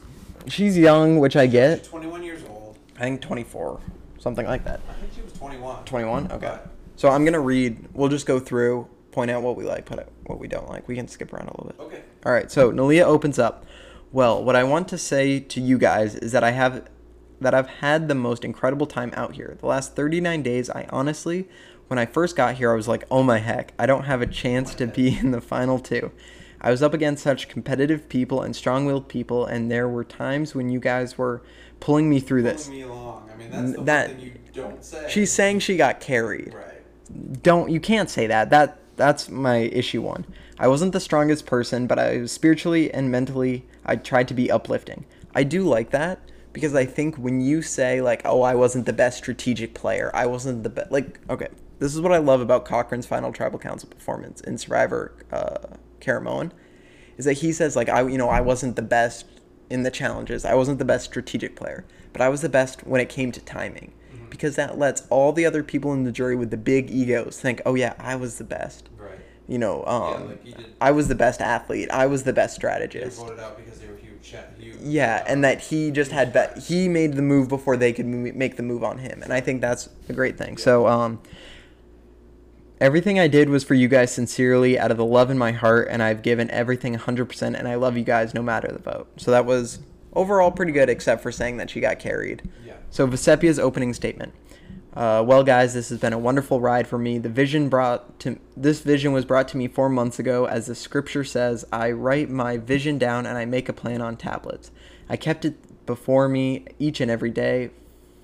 She's 0.46 0.78
young, 0.78 1.18
which 1.18 1.36
I 1.36 1.44
she's 1.44 1.52
get. 1.52 1.84
21 1.84 2.22
years 2.22 2.42
old. 2.48 2.78
I 2.96 3.00
think 3.00 3.20
24, 3.20 3.80
something 4.18 4.46
like 4.46 4.64
that. 4.64 4.80
I 4.88 4.92
think 4.94 5.12
she 5.14 5.20
was 5.22 5.32
21. 5.34 5.84
21. 5.84 6.32
Okay. 6.32 6.38
But- 6.46 6.70
So 6.98 7.08
I'm 7.08 7.24
gonna 7.24 7.38
read. 7.38 7.88
We'll 7.94 8.08
just 8.08 8.26
go 8.26 8.40
through, 8.40 8.88
point 9.12 9.30
out 9.30 9.40
what 9.44 9.54
we 9.56 9.62
like, 9.62 9.84
put 9.84 10.00
out 10.00 10.08
what 10.26 10.40
we 10.40 10.48
don't 10.48 10.68
like. 10.68 10.88
We 10.88 10.96
can 10.96 11.06
skip 11.06 11.32
around 11.32 11.46
a 11.46 11.52
little 11.52 11.66
bit. 11.68 11.80
Okay. 11.80 12.02
All 12.26 12.32
right, 12.32 12.50
so 12.50 12.72
Nalia 12.72 13.04
opens 13.04 13.38
up. 13.38 13.64
Well, 14.10 14.42
what 14.42 14.56
I 14.56 14.64
want 14.64 14.88
to 14.88 14.98
say 14.98 15.38
to 15.38 15.60
you 15.60 15.78
guys 15.78 16.16
is 16.16 16.32
that 16.32 16.42
I 16.42 16.50
have 16.50 16.88
that 17.40 17.54
I've 17.54 17.68
had 17.68 18.08
the 18.08 18.16
most 18.16 18.44
incredible 18.44 18.84
time 18.86 19.12
out 19.14 19.36
here. 19.36 19.56
The 19.60 19.66
last 19.66 19.94
39 19.94 20.42
days, 20.42 20.68
I 20.70 20.86
honestly, 20.90 21.48
when 21.86 22.00
I 22.00 22.04
first 22.04 22.34
got 22.34 22.56
here, 22.56 22.72
I 22.72 22.74
was 22.74 22.88
like, 22.88 23.04
"Oh 23.12 23.22
my 23.22 23.38
heck, 23.38 23.74
I 23.78 23.86
don't 23.86 24.06
have 24.06 24.20
a 24.20 24.26
chance 24.26 24.74
to 24.74 24.88
be 24.88 25.16
in 25.20 25.30
the 25.30 25.40
final 25.40 25.78
two. 25.78 26.10
I 26.60 26.72
was 26.72 26.82
up 26.82 26.94
against 26.94 27.22
such 27.22 27.46
competitive 27.48 28.08
people 28.08 28.42
and 28.42 28.56
strong-willed 28.56 29.06
people, 29.08 29.46
and 29.46 29.70
there 29.70 29.88
were 29.88 30.02
times 30.02 30.56
when 30.56 30.68
you 30.68 30.80
guys 30.80 31.16
were 31.16 31.42
pulling 31.78 32.10
me 32.10 32.18
through 32.18 32.42
this. 32.42 32.64
Pulling 32.66 32.80
me 32.80 32.84
along. 32.88 33.30
I 33.32 33.36
mean, 33.36 33.50
that's 33.52 33.72
the 33.76 33.82
That- 33.84 34.06
thing 34.10 34.20
you 34.20 34.32
don't 34.52 34.84
say. 34.84 35.06
She's 35.08 35.30
saying 35.30 35.60
she 35.60 35.76
got 35.76 36.00
carried 36.00 36.52
Right. 36.52 36.77
Don't 37.42 37.70
you 37.70 37.80
can't 37.80 38.10
say 38.10 38.26
that. 38.26 38.50
That 38.50 38.78
that's 38.96 39.28
my 39.28 39.58
issue 39.58 40.02
one. 40.02 40.24
I 40.58 40.68
wasn't 40.68 40.92
the 40.92 41.00
strongest 41.00 41.46
person 41.46 41.86
but 41.86 41.98
i 41.98 42.18
was 42.18 42.32
spiritually 42.32 42.92
and 42.92 43.10
mentally 43.10 43.64
i 43.84 43.94
tried 43.96 44.28
to 44.28 44.34
be 44.34 44.50
uplifting. 44.50 45.04
I 45.34 45.44
do 45.44 45.62
like 45.62 45.90
that 45.90 46.20
because 46.52 46.74
i 46.74 46.84
think 46.84 47.16
when 47.16 47.40
you 47.40 47.62
say 47.62 48.00
like 48.00 48.22
oh 48.24 48.42
i 48.42 48.54
wasn't 48.54 48.86
the 48.86 48.92
best 48.92 49.18
strategic 49.18 49.74
player 49.74 50.10
i 50.14 50.26
wasn't 50.26 50.62
the 50.62 50.70
best 50.70 50.90
like 50.90 51.20
okay 51.30 51.48
this 51.78 51.94
is 51.94 52.00
what 52.00 52.12
i 52.12 52.18
love 52.18 52.40
about 52.40 52.64
cochran's 52.64 53.06
final 53.06 53.32
tribal 53.32 53.58
council 53.58 53.88
performance 53.88 54.40
in 54.40 54.58
survivor 54.58 55.12
uh 55.32 55.58
is 57.18 57.24
that 57.26 57.34
he 57.34 57.52
says 57.52 57.76
like 57.76 57.88
i 57.88 58.00
you 58.02 58.18
know 58.18 58.28
i 58.28 58.40
wasn't 58.40 58.74
the 58.76 58.82
best 58.82 59.26
in 59.70 59.82
the 59.82 59.90
challenges. 59.90 60.46
I 60.46 60.54
wasn't 60.54 60.78
the 60.78 60.84
best 60.86 61.04
strategic 61.04 61.54
player 61.54 61.84
but 62.12 62.22
i 62.22 62.28
was 62.28 62.40
the 62.40 62.48
best 62.48 62.86
when 62.86 63.00
it 63.00 63.08
came 63.08 63.30
to 63.32 63.40
timing 63.40 63.92
because 64.30 64.56
that 64.56 64.78
lets 64.78 65.02
all 65.10 65.32
the 65.32 65.44
other 65.46 65.62
people 65.62 65.92
in 65.92 66.04
the 66.04 66.12
jury 66.12 66.36
with 66.36 66.50
the 66.50 66.56
big 66.56 66.90
egos 66.90 67.40
think 67.40 67.60
oh 67.66 67.74
yeah 67.74 67.94
i 67.98 68.14
was 68.16 68.38
the 68.38 68.44
best. 68.44 68.88
Right. 68.98 69.18
you 69.46 69.58
know 69.58 69.84
um 69.86 70.28
like 70.28 70.44
you 70.46 70.52
did- 70.54 70.66
i 70.80 70.90
was 70.90 71.08
the 71.08 71.14
best 71.14 71.40
athlete. 71.40 71.90
I 71.90 72.06
was 72.06 72.22
the 72.24 72.32
best 72.32 72.56
They 72.56 72.60
strategist. 72.60 73.20
voted 73.20 73.40
out 73.40 73.56
because 73.56 73.78
they 73.80 73.86
were 73.88 73.96
huge. 73.96 74.34
Huge. 74.58 74.76
Yeah 74.82 75.24
and 75.26 75.42
that 75.44 75.60
he 75.60 75.90
just 75.90 76.10
had 76.12 76.32
bet 76.32 76.58
he 76.58 76.86
made 76.88 77.14
the 77.14 77.22
move 77.22 77.48
before 77.48 77.76
they 77.76 77.92
could 77.94 78.06
make 78.06 78.56
the 78.56 78.62
move 78.62 78.84
on 78.84 78.98
him 78.98 79.22
and 79.22 79.32
i 79.32 79.40
think 79.40 79.60
that's 79.60 79.88
a 80.08 80.12
great 80.12 80.36
thing. 80.36 80.56
So 80.58 80.86
um 80.86 81.20
everything 82.80 83.18
i 83.18 83.26
did 83.26 83.48
was 83.48 83.64
for 83.64 83.74
you 83.74 83.88
guys 83.88 84.12
sincerely 84.12 84.78
out 84.78 84.90
of 84.90 84.96
the 84.96 85.04
love 85.04 85.30
in 85.30 85.38
my 85.38 85.52
heart 85.52 85.88
and 85.90 86.02
i've 86.02 86.22
given 86.22 86.50
everything 86.50 86.94
100% 86.94 87.58
and 87.58 87.66
i 87.66 87.74
love 87.74 87.96
you 87.96 88.04
guys 88.04 88.34
no 88.34 88.42
matter 88.42 88.68
the 88.68 88.78
vote. 88.78 89.08
So 89.16 89.30
that 89.30 89.44
was 89.46 89.78
overall 90.14 90.50
pretty 90.50 90.72
good 90.72 90.88
except 90.88 91.22
for 91.22 91.30
saying 91.32 91.56
that 91.58 91.70
she 91.70 91.80
got 91.80 91.98
carried 91.98 92.42
Yeah. 92.66 92.74
so 92.90 93.06
Vecepia's 93.06 93.58
opening 93.58 93.92
statement. 93.94 94.32
Uh, 94.94 95.22
well, 95.24 95.44
guys, 95.44 95.74
this 95.74 95.90
has 95.90 95.98
been 96.00 96.12
a 96.12 96.18
wonderful 96.18 96.60
ride 96.60 96.88
for 96.88 96.98
me. 96.98 97.18
The 97.18 97.28
vision 97.28 97.68
brought 97.68 98.18
to 98.20 98.38
this 98.56 98.80
vision 98.80 99.12
was 99.12 99.24
brought 99.24 99.46
to 99.48 99.56
me 99.56 99.68
four 99.68 99.88
months 99.88 100.18
ago. 100.18 100.46
As 100.46 100.66
the 100.66 100.74
scripture 100.74 101.22
says, 101.22 101.64
I 101.70 101.92
write 101.92 102.30
my 102.30 102.56
vision 102.56 102.98
down 102.98 103.24
and 103.24 103.38
I 103.38 103.44
make 103.44 103.68
a 103.68 103.72
plan 103.72 104.00
on 104.00 104.16
tablets. 104.16 104.72
I 105.08 105.16
kept 105.16 105.44
it 105.44 105.86
before 105.86 106.28
me 106.28 106.64
each 106.80 107.00
and 107.00 107.10
every 107.10 107.30
day. 107.30 107.70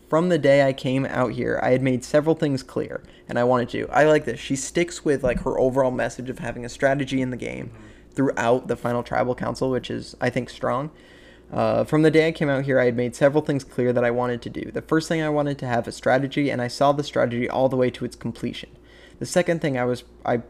From 0.08 0.30
the 0.30 0.38
day 0.38 0.66
I 0.66 0.72
came 0.72 1.06
out 1.06 1.32
here, 1.32 1.60
I 1.62 1.70
had 1.70 1.82
made 1.82 2.02
several 2.04 2.34
things 2.34 2.62
clear, 2.62 3.02
and 3.28 3.38
I 3.38 3.44
wanted 3.44 3.68
to. 3.70 3.88
I 3.90 4.04
like 4.04 4.24
this. 4.24 4.38
She 4.40 4.54
sticks 4.56 5.04
with 5.04 5.22
like 5.22 5.40
her 5.42 5.58
overall 5.58 5.90
message 5.90 6.28
of 6.28 6.40
having 6.40 6.64
a 6.64 6.68
strategy 6.68 7.20
in 7.22 7.30
the 7.30 7.36
game 7.36 7.70
throughout 8.12 8.68
the 8.68 8.76
final 8.76 9.02
tribal 9.02 9.34
council, 9.34 9.70
which 9.70 9.90
is 9.90 10.16
I 10.20 10.28
think 10.30 10.50
strong. 10.50 10.90
Uh, 11.52 11.84
from 11.84 12.02
the 12.02 12.10
day 12.10 12.28
I 12.28 12.32
came 12.32 12.48
out 12.48 12.64
here, 12.64 12.80
I 12.80 12.86
had 12.86 12.96
made 12.96 13.14
several 13.14 13.42
things 13.42 13.64
clear 13.64 13.92
that 13.92 14.04
I 14.04 14.10
wanted 14.10 14.42
to 14.42 14.50
do. 14.50 14.70
The 14.72 14.82
first 14.82 15.08
thing 15.08 15.22
I 15.22 15.28
wanted 15.28 15.58
to 15.58 15.66
have 15.66 15.86
a 15.86 15.92
strategy, 15.92 16.50
and 16.50 16.60
I 16.60 16.68
saw 16.68 16.92
the 16.92 17.04
strategy 17.04 17.48
all 17.48 17.68
the 17.68 17.76
way 17.76 17.90
to 17.90 18.04
its 18.04 18.16
completion. 18.16 18.70
The 19.18 19.26
second 19.26 19.60
thing 19.60 19.78
I 19.78 19.84
was 19.84 20.04
I 20.24 20.42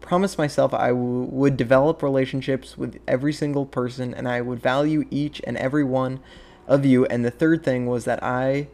promised 0.00 0.38
myself 0.38 0.72
I 0.74 0.88
w- 0.88 1.22
would 1.30 1.56
develop 1.56 2.02
relationships 2.02 2.76
with 2.78 3.00
every 3.08 3.32
single 3.32 3.66
person, 3.66 4.14
and 4.14 4.28
I 4.28 4.40
would 4.40 4.60
value 4.60 5.04
each 5.10 5.40
and 5.44 5.56
every 5.56 5.84
one 5.84 6.20
of 6.68 6.84
you. 6.84 7.06
And 7.06 7.24
the 7.24 7.30
third 7.30 7.64
thing 7.64 7.86
was 7.86 8.04
that 8.04 8.22
I 8.22 8.68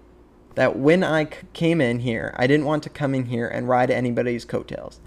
that 0.54 0.76
when 0.76 1.04
I 1.04 1.24
c- 1.24 1.30
came 1.52 1.80
in 1.80 2.00
here, 2.00 2.34
I 2.36 2.46
didn't 2.46 2.66
want 2.66 2.82
to 2.82 2.90
come 2.90 3.14
in 3.14 3.26
here 3.26 3.48
and 3.48 3.68
ride 3.68 3.90
anybody's 3.90 4.44
coattails. 4.44 5.00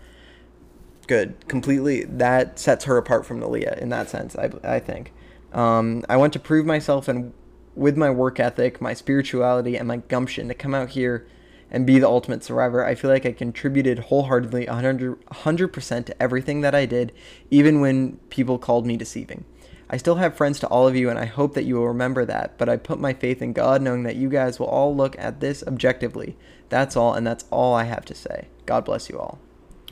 Good, 1.07 1.47
completely. 1.47 2.05
That 2.05 2.57
sets 2.57 2.85
her 2.85 2.97
apart 2.97 3.25
from 3.25 3.39
Nalia 3.41 3.77
in 3.77 3.89
that 3.89 4.09
sense. 4.09 4.35
I 4.35 4.49
I 4.63 4.79
think. 4.79 5.11
Um, 5.53 6.03
I 6.07 6.17
want 6.17 6.33
to 6.33 6.39
prove 6.39 6.65
myself 6.65 7.07
and 7.07 7.33
with 7.75 7.97
my 7.97 8.09
work 8.09 8.39
ethic, 8.39 8.81
my 8.81 8.93
spirituality, 8.93 9.77
and 9.77 9.87
my 9.87 9.97
gumption 9.97 10.47
to 10.47 10.53
come 10.53 10.73
out 10.73 10.89
here 10.89 11.27
and 11.69 11.87
be 11.87 11.99
the 11.99 12.07
ultimate 12.07 12.43
survivor. 12.43 12.85
I 12.85 12.95
feel 12.95 13.09
like 13.09 13.25
I 13.25 13.31
contributed 13.31 13.99
wholeheartedly 13.99 14.65
100, 14.65 15.25
100% 15.25 16.05
to 16.05 16.21
everything 16.21 16.61
that 16.61 16.75
I 16.75 16.85
did, 16.85 17.13
even 17.49 17.79
when 17.79 18.17
people 18.29 18.57
called 18.57 18.85
me 18.85 18.97
deceiving. 18.97 19.45
I 19.89 19.97
still 19.97 20.15
have 20.15 20.35
friends 20.35 20.59
to 20.61 20.67
all 20.67 20.87
of 20.87 20.95
you, 20.95 21.09
and 21.09 21.17
I 21.17 21.25
hope 21.25 21.53
that 21.53 21.63
you 21.63 21.75
will 21.75 21.87
remember 21.87 22.25
that, 22.25 22.57
but 22.57 22.69
I 22.69 22.77
put 22.77 22.99
my 22.99 23.13
faith 23.13 23.41
in 23.41 23.53
God, 23.53 23.81
knowing 23.81 24.03
that 24.03 24.15
you 24.15 24.29
guys 24.29 24.59
will 24.59 24.67
all 24.67 24.95
look 24.95 25.17
at 25.17 25.39
this 25.39 25.63
objectively. 25.65 26.37
That's 26.69 26.95
all, 26.95 27.13
and 27.13 27.25
that's 27.25 27.45
all 27.51 27.73
I 27.73 27.83
have 27.83 28.05
to 28.05 28.15
say. 28.15 28.47
God 28.65 28.85
bless 28.85 29.09
you 29.09 29.19
all. 29.19 29.39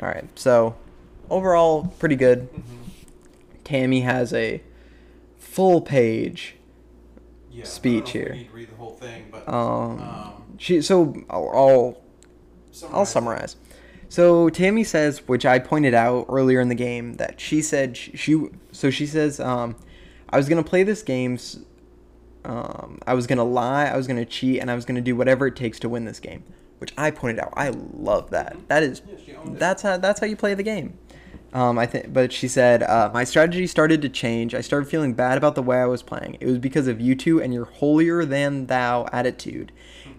All 0.01 0.07
right, 0.07 0.27
so 0.39 0.75
overall, 1.29 1.93
pretty 1.99 2.15
good. 2.15 2.47
Tammy 3.65 4.01
has 4.01 4.33
a 4.33 4.61
full 5.39 5.81
page 5.81 6.55
Yeah, 7.51 7.63
speech 7.65 8.13
know 8.15 8.21
if 8.21 8.31
we 8.31 8.37
here. 8.37 8.47
read 8.53 8.69
the 8.69 8.75
whole 8.75 8.91
thing, 8.93 9.25
but 9.31 9.47
Um, 9.49 9.99
um, 10.01 10.43
she 10.57 10.81
so 10.81 11.15
I'll, 11.29 11.49
I'll 11.53 12.01
I'll 12.91 13.05
summarize. 13.05 13.55
So 14.09 14.49
Tammy 14.49 14.83
says, 14.83 15.27
which 15.27 15.45
I 15.45 15.59
pointed 15.59 15.93
out 15.93 16.25
earlier 16.29 16.59
in 16.61 16.69
the 16.69 16.75
game, 16.75 17.15
that 17.15 17.39
she 17.39 17.61
said 17.61 17.95
she, 17.97 18.15
she 18.17 18.47
so 18.71 18.89
she 18.89 19.05
says, 19.05 19.39
um, 19.39 19.75
I 20.29 20.37
was 20.37 20.47
gonna 20.49 20.63
play 20.63 20.83
this 20.83 21.01
game. 21.03 21.37
Um, 22.45 22.99
I 23.05 23.13
was 23.13 23.27
gonna 23.27 23.43
lie, 23.43 23.85
I 23.85 23.97
was 23.97 24.07
gonna 24.07 24.25
cheat, 24.25 24.59
and 24.61 24.71
I 24.71 24.75
was 24.75 24.85
gonna 24.85 25.01
do 25.01 25.15
whatever 25.15 25.45
it 25.47 25.55
takes 25.55 25.79
to 25.79 25.89
win 25.89 26.05
this 26.05 26.19
game. 26.19 26.43
Which 26.79 26.93
I 26.97 27.11
pointed 27.11 27.39
out. 27.39 27.53
I 27.57 27.69
love 27.93 28.29
that. 28.31 28.55
That 28.69 28.83
is, 28.83 29.01
Yeah, 29.05 29.15
she 29.25 29.35
owned 29.35 29.55
it. 29.55 29.59
that's 29.59 29.81
how 29.81 29.97
that's 29.97 30.19
how 30.21 30.25
you 30.27 30.37
play 30.37 30.53
the 30.53 30.63
game. 30.63 30.97
Um, 31.51 31.79
I 31.79 31.87
think, 31.87 32.13
but 32.13 32.31
she 32.31 32.47
said 32.47 32.83
uh, 32.83 33.09
my 33.13 33.23
strategy 33.23 33.65
started 33.65 34.01
to 34.03 34.09
change. 34.09 34.53
I 34.53 34.61
started 34.61 34.87
feeling 34.87 35.13
bad 35.13 35.37
about 35.37 35.55
the 35.55 35.63
way 35.63 35.77
I 35.77 35.85
was 35.85 36.03
playing. 36.03 36.37
It 36.39 36.45
was 36.45 36.59
because 36.59 36.87
of 36.87 37.01
you 37.01 37.15
two 37.15 37.41
and 37.41 37.53
your 37.53 37.65
holier 37.65 38.23
than 38.23 38.67
thou 38.67 39.07
attitude. 39.11 39.71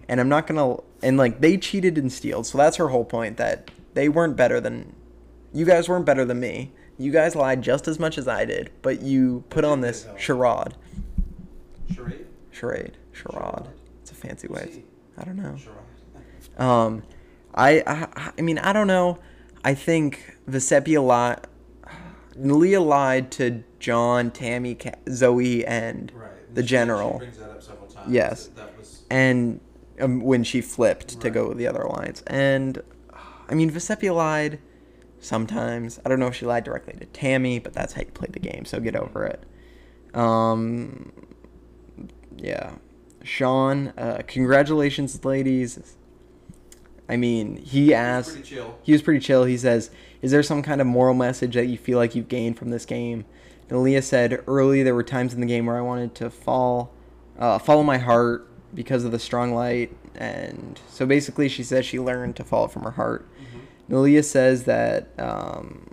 And 0.09 0.19
I'm 0.19 0.27
not 0.27 0.45
gonna 0.45 0.77
and 1.01 1.17
like 1.17 1.39
they 1.39 1.57
cheated 1.57 1.97
and 1.97 2.11
stealed. 2.11 2.47
So 2.47 2.57
that's 2.57 2.75
her 2.77 2.89
whole 2.89 3.05
point 3.05 3.37
that 3.37 3.71
they 3.93 4.09
weren't 4.09 4.35
better 4.35 4.59
than 4.59 4.93
you 5.53 5.65
guys 5.65 5.87
weren't 5.87 6.05
better 6.05 6.25
than 6.25 6.39
me. 6.39 6.71
You 6.97 7.11
guys 7.11 7.35
lied 7.35 7.61
just 7.61 7.87
as 7.87 7.97
much 7.97 8.17
as 8.17 8.27
I 8.27 8.45
did, 8.45 8.69
but 8.81 9.01
you 9.01 9.43
put 9.49 9.63
on 9.63 9.81
this 9.81 10.07
charade, 10.17 10.75
Charade? 11.93 12.27
charade, 12.51 12.97
charade. 13.11 13.67
It's 14.01 14.11
a 14.11 14.15
fancy 14.15 14.47
way. 14.47 14.83
I 15.17 15.23
don't 15.23 15.37
know. 15.37 15.55
Um, 16.57 17.03
I, 17.55 17.81
I, 17.87 18.31
I 18.37 18.41
mean, 18.41 18.59
I 18.59 18.71
don't 18.71 18.87
know. 18.87 19.17
I 19.63 19.73
think 19.73 20.35
Vecepia 20.49 21.05
lied. 21.05 21.39
Leah 22.35 22.81
lied 22.81 23.31
to 23.33 23.63
John, 23.79 24.31
Tammy, 24.31 24.75
Ca- 24.75 24.95
Zoe, 25.09 25.65
and 25.65 26.11
Right. 26.15 26.31
the 26.55 26.61
She- 26.61 26.67
general. 26.67 27.13
She 27.13 27.17
brings 27.25 27.37
that 27.37 27.49
up 27.51 27.61
several 27.61 27.87
times. 27.87 28.11
Yes. 28.11 28.47
That, 28.55 28.77
was. 28.77 29.03
and 29.09 29.59
um, 29.99 30.21
when 30.21 30.43
she 30.43 30.61
flipped 30.61 31.19
to 31.21 31.29
go 31.29 31.49
with 31.49 31.57
the 31.57 31.67
other 31.67 31.81
alliance. 31.81 32.23
And 32.27 32.81
I 33.49 33.53
mean, 33.53 33.69
Vecepia 33.69 34.15
lied 34.15 34.59
sometimes. 35.19 35.99
I 36.05 36.09
don't 36.09 36.19
know 36.19 36.27
if 36.27 36.35
she 36.35 36.45
lied 36.45 36.63
directly 36.63 36.93
to 36.99 37.05
Tammy, 37.07 37.59
but 37.59 37.73
that's 37.73 37.93
how 37.93 38.01
you 38.01 38.07
play 38.07 38.29
the 38.31 38.39
game. 38.39 38.65
So 38.65 38.79
get 38.79 38.95
over 38.95 39.25
it. 39.25 39.43
Um, 40.15 41.11
yeah, 42.37 42.71
Sean, 43.23 43.89
uh, 43.97 44.21
congratulations, 44.25 45.23
ladies. 45.23 45.95
I 47.11 47.17
mean, 47.17 47.57
he 47.57 47.93
asked. 47.93 48.31
pretty 48.31 48.47
chill. 48.47 48.79
He 48.83 48.93
was 48.93 49.01
pretty 49.01 49.19
chill. 49.19 49.43
He 49.43 49.57
says, 49.57 49.91
"Is 50.21 50.31
there 50.31 50.41
some 50.41 50.61
kind 50.61 50.79
of 50.79 50.87
moral 50.87 51.13
message 51.13 51.55
that 51.55 51.65
you 51.65 51.77
feel 51.77 51.97
like 51.97 52.15
you've 52.15 52.29
gained 52.29 52.57
from 52.57 52.69
this 52.69 52.85
game?" 52.85 53.25
And 53.69 53.83
Leah 53.83 54.01
said, 54.01 54.41
"Early, 54.47 54.81
there 54.81 54.95
were 54.95 55.03
times 55.03 55.33
in 55.33 55.41
the 55.41 55.45
game 55.45 55.65
where 55.65 55.77
I 55.77 55.81
wanted 55.81 56.15
to 56.15 56.29
fall, 56.29 56.93
uh, 57.37 57.59
follow 57.59 57.83
my 57.83 57.97
heart 57.97 58.47
because 58.73 59.03
of 59.03 59.11
the 59.11 59.19
strong 59.19 59.53
light." 59.53 59.93
And 60.15 60.79
so 60.89 61.05
basically, 61.05 61.49
she 61.49 61.63
says 61.63 61.85
she 61.85 61.99
learned 61.99 62.37
to 62.37 62.45
follow 62.45 62.67
from 62.67 62.83
her 62.83 62.91
heart. 62.91 63.27
Mm-hmm. 63.35 63.93
Nalia 63.93 64.23
says 64.23 64.63
that 64.63 65.09
um, 65.19 65.89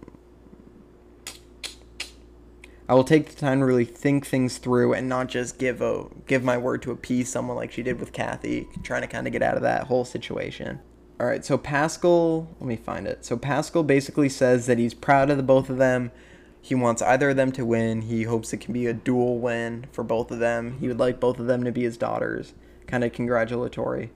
I 2.88 2.94
will 2.94 3.02
take 3.02 3.28
the 3.28 3.34
time 3.34 3.58
to 3.58 3.66
really 3.66 3.84
think 3.84 4.24
things 4.24 4.58
through 4.58 4.92
and 4.92 5.08
not 5.08 5.26
just 5.26 5.58
give 5.58 5.82
a 5.82 6.06
give 6.28 6.44
my 6.44 6.56
word 6.56 6.80
to 6.82 6.92
appease 6.92 7.28
someone 7.28 7.56
like 7.56 7.72
she 7.72 7.82
did 7.82 7.98
with 7.98 8.12
Kathy, 8.12 8.68
trying 8.84 9.02
to 9.02 9.08
kind 9.08 9.26
of 9.26 9.32
get 9.32 9.42
out 9.42 9.56
of 9.56 9.62
that 9.62 9.88
whole 9.88 10.04
situation. 10.04 10.78
All 11.20 11.26
right, 11.26 11.44
so 11.44 11.58
Pascal, 11.58 12.48
let 12.60 12.68
me 12.68 12.76
find 12.76 13.06
it. 13.06 13.24
So 13.24 13.36
Pascal 13.36 13.82
basically 13.82 14.28
says 14.28 14.66
that 14.66 14.78
he's 14.78 14.94
proud 14.94 15.30
of 15.30 15.36
the 15.36 15.42
both 15.42 15.68
of 15.68 15.76
them. 15.76 16.12
He 16.60 16.76
wants 16.76 17.02
either 17.02 17.30
of 17.30 17.36
them 17.36 17.50
to 17.52 17.64
win. 17.64 18.02
He 18.02 18.22
hopes 18.22 18.52
it 18.52 18.60
can 18.60 18.72
be 18.72 18.86
a 18.86 18.92
dual 18.92 19.38
win 19.38 19.86
for 19.90 20.04
both 20.04 20.30
of 20.30 20.38
them. 20.38 20.78
He 20.78 20.86
would 20.86 21.00
like 21.00 21.18
both 21.18 21.40
of 21.40 21.46
them 21.46 21.64
to 21.64 21.72
be 21.72 21.82
his 21.82 21.96
daughters. 21.96 22.52
Kind 22.86 23.02
of 23.02 23.12
congratulatory. 23.12 24.10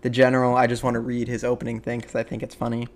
The 0.00 0.08
general, 0.08 0.56
I 0.56 0.66
just 0.66 0.82
want 0.82 0.94
to 0.94 1.00
read 1.00 1.28
his 1.28 1.44
opening 1.44 1.80
thing 1.80 2.00
because 2.00 2.14
I 2.14 2.22
think 2.22 2.42
it's 2.42 2.54
funny. 2.54 2.88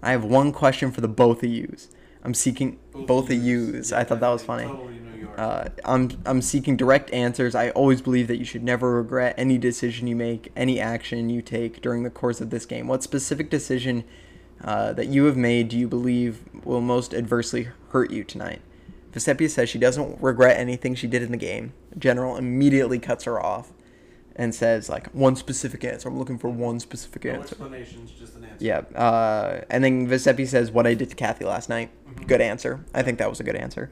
I 0.00 0.12
have 0.12 0.24
one 0.24 0.52
question 0.52 0.92
for 0.92 1.00
the 1.00 1.08
both 1.08 1.42
of 1.42 1.50
yous. 1.50 1.88
I'm 2.24 2.34
seeking 2.34 2.78
both, 2.92 3.30
of 3.30 3.36
yous. 3.36 3.90
Yeah, 3.90 4.00
I 4.00 4.04
thought 4.04 4.20
that 4.20 4.28
was 4.28 4.42
funny. 4.42 4.64
Totally 4.64 5.26
Uh, 5.36 5.68
I'm 5.84 6.10
I'm 6.24 6.40
seeking 6.40 6.76
direct 6.76 7.12
answers. 7.12 7.54
I 7.54 7.70
always 7.70 8.00
believe 8.00 8.28
that 8.28 8.38
you 8.38 8.44
should 8.44 8.62
never 8.62 8.94
regret 8.94 9.34
any 9.36 9.58
decision 9.58 10.06
you 10.06 10.16
make, 10.16 10.50
any 10.56 10.80
action 10.80 11.28
you 11.28 11.42
take 11.42 11.82
during 11.82 12.02
the 12.02 12.10
course 12.10 12.40
of 12.40 12.50
this 12.50 12.66
game. 12.66 12.88
What 12.88 13.02
specific 13.02 13.50
decision 13.50 14.04
uh, 14.62 14.92
that 14.94 15.08
you 15.08 15.24
have 15.24 15.36
made 15.36 15.68
do 15.68 15.78
you 15.78 15.88
believe 15.88 16.40
will 16.64 16.80
most 16.80 17.12
adversely 17.12 17.68
hurt 17.90 18.10
you 18.10 18.24
tonight? 18.24 18.62
Vecepia 19.12 19.50
says 19.50 19.68
she 19.68 19.78
doesn't 19.78 20.20
regret 20.20 20.58
anything 20.58 20.94
she 20.94 21.06
did 21.06 21.22
in 21.22 21.30
the 21.30 21.36
game. 21.36 21.72
General 21.98 22.36
immediately 22.36 22.98
cuts 22.98 23.24
her 23.24 23.40
off 23.40 23.72
and 24.36 24.54
says 24.54 24.88
like 24.88 25.06
one 25.14 25.36
specific 25.36 25.84
answer. 25.84 26.08
I'm 26.08 26.18
looking 26.18 26.38
for 26.38 26.48
one 26.48 26.80
specific 26.80 27.24
answer. 27.26 27.36
no 27.36 27.40
answer. 27.42 27.54
explanations, 27.54 28.10
just 28.12 28.34
an 28.36 28.44
answer. 28.44 28.64
Yeah. 28.64 28.78
Uh, 28.98 29.60
and 29.70 29.84
then 29.84 30.08
Veseppi 30.08 30.46
says, 30.46 30.70
"What 30.70 30.86
I 30.86 30.94
did 30.94 31.10
to 31.10 31.16
Kathy 31.16 31.44
last 31.44 31.68
night." 31.68 31.90
Mhm. 32.08 32.26
Good 32.26 32.40
answer. 32.40 32.84
I 32.94 33.02
think 33.02 33.18
that 33.18 33.30
was 33.30 33.38
a 33.40 33.44
good 33.44 33.56
answer. 33.56 33.90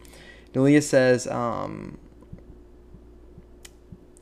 Delia 0.52 0.82
says, 0.82 1.26
um, 1.28 1.98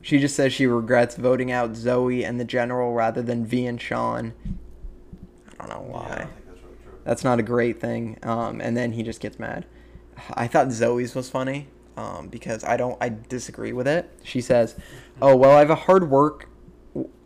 she 0.01 0.17
just 0.19 0.35
says 0.35 0.53
she 0.53 0.65
regrets 0.65 1.15
voting 1.15 1.51
out 1.51 1.75
Zoe 1.75 2.23
and 2.25 2.39
the 2.39 2.45
general 2.45 2.93
rather 2.93 3.21
than 3.21 3.45
V 3.45 3.65
and 3.65 3.79
Sean. 3.79 4.33
I 5.59 5.67
don't 5.67 5.69
know 5.69 5.87
Yeah, 5.89 5.95
I 5.95 5.99
why. 5.99 6.07
think 6.15 6.29
that's 6.47 6.61
really 6.63 6.75
true. 6.83 6.93
That's 7.03 7.23
not 7.23 7.39
a 7.39 7.43
great 7.43 7.79
thing. 7.79 8.17
Um, 8.23 8.61
and 8.61 8.75
then 8.75 8.93
he 8.93 9.03
just 9.03 9.19
gets 9.19 9.37
mad. 9.39 9.65
I 10.33 10.47
thought 10.47 10.71
Zoe's 10.71 11.13
was 11.15 11.29
funny 11.29 11.67
um, 11.97 12.27
because 12.27 12.63
I 12.63 12.77
don't. 12.77 12.97
I 13.01 13.09
disagree 13.09 13.73
with 13.73 13.87
it. 13.87 14.09
She 14.23 14.41
says, 14.41 14.75
"Oh 15.21 15.35
well, 15.35 15.51
I 15.51 15.59
have 15.59 15.69
a 15.69 15.75
hard 15.75 16.09
work. 16.09 16.49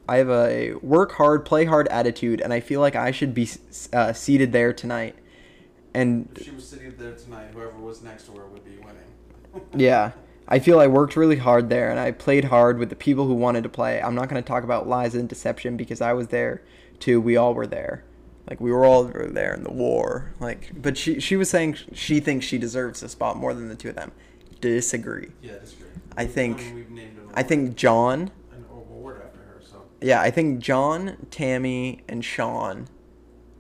I 0.08 0.18
have 0.18 0.30
a 0.30 0.74
work 0.76 1.14
hard, 1.14 1.46
play 1.46 1.66
hard 1.66 1.88
attitude, 1.90 2.42
and 2.42 2.54
I 2.54 2.60
feel 2.60 2.80
like 2.80 2.96
I 2.96 3.12
should 3.12 3.34
be 3.34 3.50
uh, 3.94 4.14
seated 4.14 4.52
there 4.52 4.74
tonight." 4.74 5.16
And 5.94 6.30
If 6.36 6.44
she 6.44 6.52
was 6.52 6.68
sitting 6.68 6.94
there 6.98 7.14
tonight, 7.14 7.52
whoever 7.54 7.78
was 7.78 8.02
next 8.02 8.26
to 8.26 8.34
her 8.34 8.46
would 8.48 8.66
be 8.66 8.78
winning. 8.78 9.66
yeah, 9.76 10.12
I 10.48 10.60
feel 10.60 10.80
I 10.80 10.88
worked 10.88 11.16
really 11.16 11.38
hard 11.38 11.70
there, 11.70 11.90
and 11.90 12.00
I 12.00 12.12
played 12.12 12.46
hard 12.46 12.78
with 12.78 12.90
the 12.90 12.96
people 12.96 13.28
who 13.28 13.34
wanted 13.34 13.64
to 13.64 13.70
play. 13.70 14.02
I'm 14.02 14.16
not 14.16 14.30
going 14.30 14.42
to 14.42 14.48
talk 14.48 14.64
about 14.64 14.88
lies 14.88 15.16
and 15.16 15.30
deception 15.30 15.78
because 15.78 16.02
I 16.02 16.14
was 16.14 16.28
there 16.28 16.62
too. 17.00 17.22
We 17.22 17.38
all 17.38 17.54
were 17.54 17.68
there. 17.68 18.04
Like 18.50 18.62
we 18.62 18.72
were 18.72 18.86
all 18.86 19.06
there 19.06 19.54
in 19.54 19.64
the 19.64 19.72
war. 19.72 20.34
Like, 20.40 20.72
but 20.80 20.98
she 20.98 21.20
she 21.20 21.36
was 21.36 21.50
saying 21.50 21.78
she 21.94 22.20
thinks 22.20 22.46
she 22.46 22.58
deserves 22.58 23.02
a 23.02 23.10
spot 23.10 23.38
more 23.38 23.54
than 23.54 23.70
the 23.70 23.76
two 23.76 23.90
of 23.90 23.96
them. 23.96 24.12
Disagree. 24.74 25.30
yeah, 25.44 25.60
disagree. 25.60 25.88
I 26.18 26.26
think- 26.26 26.58
mean, 26.58 26.76
we've 26.76 26.90
named 26.90 27.18
an 27.20 27.30
I 27.34 27.44
think 27.44 27.76
John. 27.76 28.32
an 28.52 28.66
award 28.72 29.22
after 29.24 29.40
her. 29.40 29.62
So 29.62 29.84
Yeah, 30.02 30.22
I 30.22 30.32
think 30.32 30.60
John, 30.60 31.18
Tammy, 31.30 32.04
and 32.10 32.24
Sean, 32.26 32.88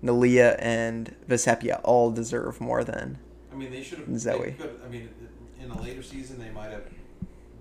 Nalia, 0.03 0.55
and 0.59 1.15
Vecepia 1.29 1.79
all 1.83 2.11
deserve 2.11 2.59
more 2.59 2.83
than. 2.83 3.19
I 3.51 3.55
mean, 3.55 3.71
they 3.71 3.83
should 3.83 3.99
have. 3.99 4.19
Zoe. 4.19 4.55
Could, 4.57 4.79
I 4.85 4.89
mean, 4.89 5.09
in 5.61 5.69
a 5.71 5.81
later 5.81 6.01
season, 6.03 6.39
they 6.39 6.49
might 6.49 6.71
have 6.71 6.83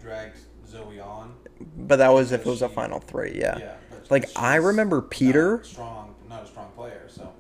dragged 0.01 0.39
Zoe 0.67 1.01
on. 1.01 1.35
But 1.77 1.97
that 1.97 2.13
was 2.13 2.33
if 2.33 2.41
it 2.41 2.47
was 2.47 2.63
a 2.63 2.69
final 2.69 2.99
three, 3.01 3.39
yeah. 3.39 3.59
Yeah. 3.59 3.75
Like 4.11 4.27
I 4.37 4.57
remember 4.57 4.97
not 5.03 5.11
Peter. 5.11 5.61
strong, 5.65 6.15
not 6.29 6.45
a 6.45 6.47
strong 6.47 6.71
player. 6.77 7.03
So 7.09 7.33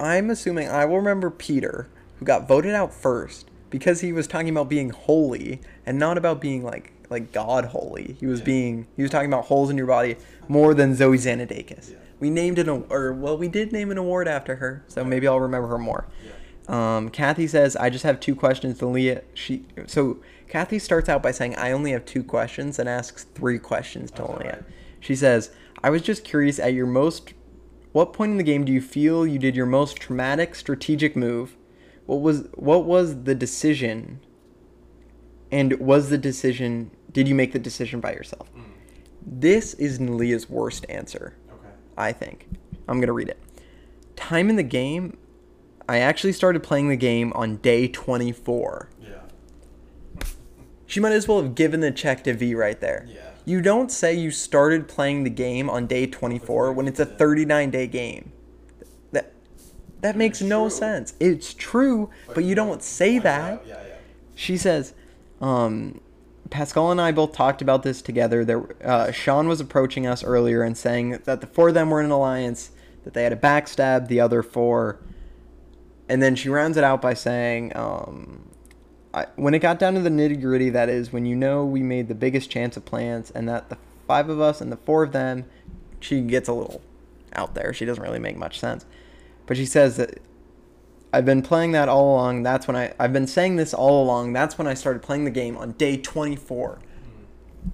I'm 0.00 0.30
assuming 0.30 0.68
I 0.68 0.84
will 0.84 0.96
remember 0.96 1.30
Peter, 1.30 1.88
who 2.18 2.24
got 2.24 2.48
voted 2.48 2.74
out 2.74 2.92
first 2.92 3.48
because 3.72 4.00
he 4.02 4.12
was 4.12 4.28
talking 4.28 4.48
about 4.50 4.68
being 4.68 4.90
holy 4.90 5.60
and 5.84 5.98
not 5.98 6.16
about 6.16 6.40
being 6.40 6.62
like 6.62 6.92
like 7.10 7.32
God 7.32 7.64
holy. 7.66 8.16
He 8.20 8.26
was 8.26 8.38
Yeah. 8.40 8.44
being 8.46 8.86
he 8.96 9.02
was 9.02 9.10
talking 9.10 9.28
about 9.28 9.46
holes 9.46 9.68
in 9.70 9.76
your 9.76 9.86
body 9.88 10.16
more 10.46 10.72
than 10.74 10.94
Zoe 10.94 11.16
Zanidakis. 11.18 11.90
Yeah. 11.90 11.96
We 12.20 12.30
named 12.30 12.58
an 12.60 12.68
or 12.68 13.12
well 13.12 13.36
we 13.36 13.48
did 13.48 13.72
name 13.72 13.90
an 13.90 13.98
award 13.98 14.28
after 14.28 14.56
her, 14.56 14.84
so 14.86 15.04
maybe 15.04 15.26
I'll 15.26 15.40
remember 15.40 15.66
her 15.68 15.78
more. 15.78 16.06
yeah. 16.24 16.30
Um, 16.68 17.08
Kathy 17.08 17.48
says, 17.48 17.74
I 17.74 17.90
just 17.90 18.04
have 18.04 18.20
two 18.20 18.36
questions 18.36 18.78
to 18.78 18.86
Leah. 18.86 19.22
She 19.34 19.64
so 19.86 20.18
Kathy 20.48 20.78
starts 20.78 21.08
out 21.08 21.22
by 21.22 21.32
saying, 21.32 21.56
I 21.56 21.72
only 21.72 21.90
have 21.92 22.04
two 22.04 22.22
questions 22.22 22.78
and 22.78 22.88
asks 22.88 23.24
three 23.34 23.58
questions 23.58 24.10
to 24.12 24.22
Oh, 24.22 24.36
Leah. 24.38 24.52
right? 24.52 24.62
She 25.00 25.16
says, 25.16 25.50
I 25.82 25.90
was 25.90 26.02
just 26.02 26.22
curious 26.24 26.58
at 26.60 26.72
your 26.74 26.86
most 26.86 27.34
what 27.92 28.12
point 28.14 28.30
in 28.32 28.36
the 28.38 28.44
game 28.44 28.64
do 28.64 28.72
you 28.72 28.80
feel 28.80 29.26
you 29.26 29.38
did 29.38 29.54
your 29.56 29.66
most 29.66 29.96
traumatic 29.96 30.54
strategic 30.54 31.14
move? 31.16 31.56
What 32.06 32.20
was 32.20 32.48
what 32.54 32.84
was 32.84 33.24
the 33.24 33.34
decision? 33.34 34.20
And 35.50 35.74
was 35.74 36.08
the 36.08 36.18
decision 36.18 36.90
did 37.12 37.28
you 37.28 37.34
make 37.34 37.52
the 37.52 37.58
decision 37.58 38.00
by 38.00 38.12
yourself? 38.12 38.52
Mm. 38.54 38.64
This 39.24 39.74
is 39.74 40.00
Leah's 40.00 40.48
worst 40.48 40.86
answer. 40.88 41.36
Okay. 41.48 41.74
I 41.96 42.12
think. 42.12 42.48
I'm 42.88 42.98
going 42.98 43.08
to 43.08 43.12
read 43.12 43.28
it. 43.28 43.38
Time 44.16 44.50
in 44.50 44.56
the 44.56 44.62
game, 44.62 45.16
I 45.88 45.98
actually 45.98 46.32
started 46.32 46.62
playing 46.62 46.88
the 46.88 46.96
game 46.96 47.32
on 47.34 47.56
day 47.56 47.88
24. 47.88 48.88
Yeah. 49.00 49.08
She 50.86 51.00
might 51.00 51.12
as 51.12 51.28
well 51.28 51.40
have 51.42 51.54
given 51.54 51.80
the 51.80 51.90
check 51.90 52.24
to 52.24 52.34
V 52.34 52.54
right 52.54 52.80
there. 52.80 53.06
Yeah. 53.08 53.30
You 53.44 53.60
don't 53.60 53.90
say 53.90 54.14
you 54.14 54.30
started 54.30 54.88
playing 54.88 55.24
the 55.24 55.30
game 55.30 55.68
on 55.68 55.86
day 55.86 56.06
24 56.06 56.72
when 56.72 56.86
it's 56.86 57.00
a 57.00 57.06
39 57.06 57.70
day 57.70 57.86
game. 57.86 58.32
That 60.02 60.16
makes 60.16 60.40
It's 60.40 60.48
no 60.48 60.64
true. 60.64 60.70
sense. 60.70 61.14
It's 61.20 61.54
true, 61.54 62.10
but, 62.34 62.44
you 62.44 62.54
don't 62.54 62.82
say 62.82 63.18
that. 63.20 63.64
Yeah, 63.66 63.74
yeah. 63.86 63.94
She 64.34 64.56
says, 64.56 64.94
um, 65.40 66.00
Pascal 66.50 66.90
and 66.90 67.00
I 67.00 67.12
both 67.12 67.32
talked 67.32 67.62
about 67.62 67.82
this 67.82 68.02
together. 68.02 68.44
There, 68.44 68.76
uh, 68.84 69.12
Sean 69.12 69.48
was 69.48 69.60
approaching 69.60 70.06
us 70.06 70.22
earlier 70.22 70.62
and 70.62 70.76
saying 70.76 71.20
that 71.24 71.40
the 71.40 71.46
four 71.46 71.68
of 71.68 71.74
them 71.74 71.88
were 71.90 72.00
in 72.00 72.06
an 72.06 72.12
alliance, 72.12 72.72
that 73.04 73.14
they 73.14 73.22
had 73.22 73.32
a 73.32 73.36
backstab 73.36 74.08
the 74.08 74.20
other 74.20 74.42
four. 74.42 74.98
And 76.08 76.20
then 76.20 76.34
she 76.34 76.48
rounds 76.48 76.76
it 76.76 76.84
out 76.84 77.00
by 77.00 77.14
saying, 77.14 77.74
um, 77.76 78.50
I, 79.14 79.26
when 79.36 79.54
it 79.54 79.60
got 79.60 79.78
down 79.78 79.94
to 79.94 80.00
the 80.00 80.10
nitty 80.10 80.40
gritty, 80.40 80.68
that 80.70 80.88
is, 80.88 81.12
when 81.12 81.26
you 81.26 81.36
know 81.36 81.64
we 81.64 81.82
made 81.82 82.08
the 82.08 82.14
biggest 82.14 82.50
chance 82.50 82.76
of 82.76 82.84
plans 82.84 83.30
and 83.30 83.48
that 83.48 83.68
the 83.68 83.78
five 84.06 84.28
of 84.28 84.40
us 84.40 84.60
and 84.60 84.72
the 84.72 84.76
four 84.78 85.04
of 85.04 85.12
them, 85.12 85.44
she 86.00 86.20
gets 86.22 86.48
a 86.48 86.52
little 86.52 86.82
out 87.34 87.54
there. 87.54 87.72
She 87.72 87.84
doesn't 87.84 88.02
really 88.02 88.18
make 88.18 88.36
much 88.36 88.58
sense. 88.58 88.84
But 89.46 89.56
she 89.56 89.66
says 89.66 89.96
that 89.96 90.20
I've 91.12 91.24
been 91.24 91.42
playing 91.42 91.72
that 91.72 91.88
all 91.88 92.14
along. 92.14 92.42
That's 92.42 92.66
when 92.66 92.76
I 92.76 92.94
I've 92.98 93.12
been 93.12 93.26
saying 93.26 93.56
this 93.56 93.74
all 93.74 94.02
along. 94.02 94.32
That's 94.32 94.56
when 94.56 94.66
I 94.66 94.74
started 94.74 95.02
playing 95.02 95.24
the 95.24 95.30
game 95.30 95.56
on 95.56 95.72
day 95.72 95.96
24. 95.96 96.78
Hmm. 96.78 97.68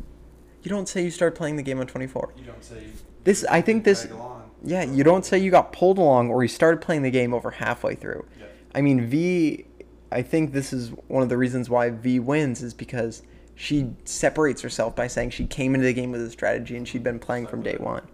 You 0.63 0.71
don't 0.71 0.89
say 0.89 1.05
you 1.05 1.11
start 1.11 1.35
playing 1.35 1.57
the 1.57 1.63
game 1.63 1.79
on 1.79 1.87
24. 1.87 2.35
You 2.37 2.45
don't 2.45 2.65
say. 2.65 2.85
This 3.25 3.45
I 3.51 3.61
think 3.61 3.85
this 3.85 4.07
along. 4.07 4.51
yeah, 4.65 4.85
you 4.85 5.05
don't 5.05 5.25
say 5.25 5.39
you 5.39 5.51
got 5.51 5.73
pulled 5.73 5.99
along 5.99 6.31
or 6.31 6.43
you 6.43 6.49
started 6.49 6.81
playing 6.81 7.03
the 7.03 7.11
game 7.11 7.33
over 7.33 7.51
halfway 7.51 7.95
through. 7.95 8.27
Yeah. 8.39 8.47
I 8.75 8.81
mean, 8.81 9.07
V 9.07 9.67
I 10.11 10.23
think 10.23 10.53
this 10.53 10.73
is 10.73 10.91
one 11.09 11.23
of 11.23 11.29
the 11.29 11.37
reasons 11.37 11.69
why 11.69 11.91
V 11.91 12.19
wins 12.19 12.63
is 12.63 12.75
because 12.75 13.23
she 13.55 13.91
separates 14.05 14.63
herself 14.63 14.97
by 14.97 15.07
saying 15.07 15.31
she 15.31 15.47
came 15.47 15.75
into 15.75 15.87
the 15.87 15.93
game 15.93 16.13
with 16.13 16.23
a 16.23 16.31
strategy 16.31 16.77
and 16.77 16.87
she'd 16.89 17.03
been 17.03 17.19
playing 17.19 17.47
from 17.47 17.63
day 17.63 17.77
one. 17.79 18.07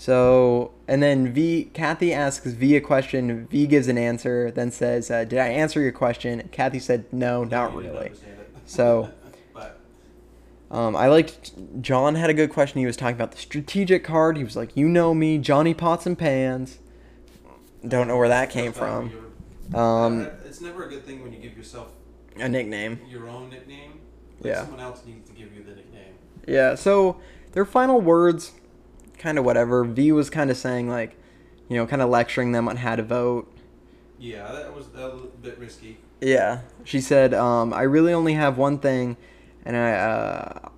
So, 0.00 0.72
and 0.88 1.02
then 1.02 1.30
V, 1.30 1.68
Kathy 1.74 2.10
asks 2.14 2.46
V 2.52 2.74
a 2.74 2.80
question. 2.80 3.46
V 3.48 3.66
gives 3.66 3.86
an 3.86 3.98
answer, 3.98 4.50
then 4.50 4.70
says, 4.70 5.10
uh, 5.10 5.24
"Did 5.24 5.38
I 5.38 5.48
answer 5.48 5.78
your 5.82 5.92
question?" 5.92 6.48
Kathy 6.50 6.78
said, 6.78 7.04
"No, 7.12 7.44
not 7.44 7.74
really." 7.74 8.12
So- 8.64 9.10
Um, 10.70 10.94
I 10.94 11.08
liked 11.08 11.82
John 11.82 12.14
had 12.14 12.30
a 12.30 12.34
good 12.34 12.50
question. 12.50 12.78
He 12.78 12.86
was 12.86 12.96
talking 12.96 13.16
about 13.16 13.32
the 13.32 13.38
strategic 13.38 14.04
card. 14.04 14.36
He 14.36 14.44
was 14.44 14.54
like, 14.56 14.74
"You 14.76 14.88
know 14.88 15.12
me, 15.12 15.36
Johnny 15.36 15.74
Pots 15.74 16.06
and 16.06 16.16
Pans." 16.16 16.78
Don't 17.86 18.06
know 18.06 18.16
where 18.16 18.28
that 18.28 18.50
came 18.50 18.72
from. 18.72 19.10
Um, 19.74 20.22
uh, 20.22 20.26
it's 20.46 20.60
never 20.60 20.84
a 20.84 20.88
good 20.88 21.04
thing 21.04 21.24
when 21.24 21.32
you 21.32 21.40
give 21.40 21.56
yourself 21.56 21.88
a 22.38 22.48
nickname. 22.48 23.00
your 23.08 23.28
own 23.28 23.50
nickname. 23.50 23.98
Like 24.40 24.52
Yeah. 24.52 24.60
Someone 24.62 24.80
else 24.80 25.02
needs 25.04 25.28
to 25.28 25.34
give 25.34 25.52
you 25.52 25.64
the 25.64 25.74
nickname. 25.74 26.14
Yeah, 26.46 26.76
so 26.76 27.16
their 27.50 27.64
final 27.64 28.00
words, 28.00 28.52
kind 29.20 29.38
of 29.38 29.44
whatever. 29.44 29.84
V 29.84 30.10
was 30.12 30.30
kind 30.30 30.50
of 30.50 30.56
saying 30.56 30.88
like, 30.88 31.16
you 31.68 31.76
know, 31.76 31.86
kind 31.86 32.02
of 32.02 32.08
lecturing 32.08 32.52
them 32.52 32.68
on 32.68 32.76
how 32.78 32.96
to 32.96 33.02
vote. 33.02 33.52
Yeah, 34.18 34.50
that 34.52 34.74
was 34.74 34.86
a 34.94 35.06
little 35.06 35.30
bit 35.40 35.58
risky. 35.58 35.98
Yeah, 36.20 36.62
she 36.84 37.00
said, 37.00 37.32
um, 37.32 37.72
"I 37.72 37.82
really 37.82 38.12
only 38.12 38.34
have 38.34 38.58
one 38.58 38.78
thing, 38.78 39.16
and 39.64 39.76
I 39.76 39.92
uh, 39.92 40.68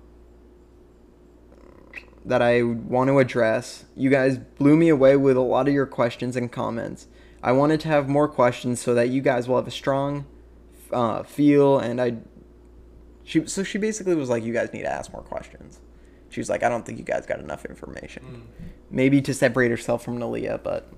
that 2.25 2.41
I 2.41 2.63
want 2.63 3.09
to 3.09 3.19
address. 3.19 3.85
You 3.95 4.09
guys 4.09 4.37
blew 4.37 4.77
me 4.77 4.89
away 4.89 5.17
with 5.17 5.35
a 5.35 5.41
lot 5.41 5.67
of 5.67 5.73
your 5.73 5.85
questions 5.85 6.35
and 6.35 6.51
comments. 6.51 7.07
I 7.41 7.51
wanted 7.51 7.81
to 7.81 7.89
have 7.89 8.07
more 8.07 8.29
questions 8.29 8.79
so 8.79 8.93
that 8.93 9.09
you 9.09 9.21
guys 9.21 9.49
will 9.49 9.57
have 9.57 9.67
a 9.67 9.71
strong 9.71 10.25
uh, 10.91 11.23
feel, 11.23 11.79
and 11.79 11.99
I." 11.99 12.17
She 13.25 13.45
so 13.47 13.63
she 13.63 13.77
basically 13.77 14.15
was 14.15 14.29
like, 14.29 14.43
"You 14.43 14.53
guys 14.53 14.71
need 14.71 14.83
to 14.83 14.91
ask 14.91 15.11
more 15.11 15.23
questions." 15.23 15.79
She 16.33 16.39
was 16.39 16.49
like, 16.49 16.63
"I 16.63 16.69
don't 16.69 16.85
think 16.85 16.97
you 16.97 17.05
guys 17.05 17.25
got 17.25 17.39
enough 17.39 17.65
information." 17.65 18.23
Mm. 18.23 18.71
Maybe 18.89 19.21
to 19.21 19.33
separate 19.33 19.69
herself 19.71 20.03
from 20.03 20.17
Nalia, 20.19 20.61
but 20.61 20.91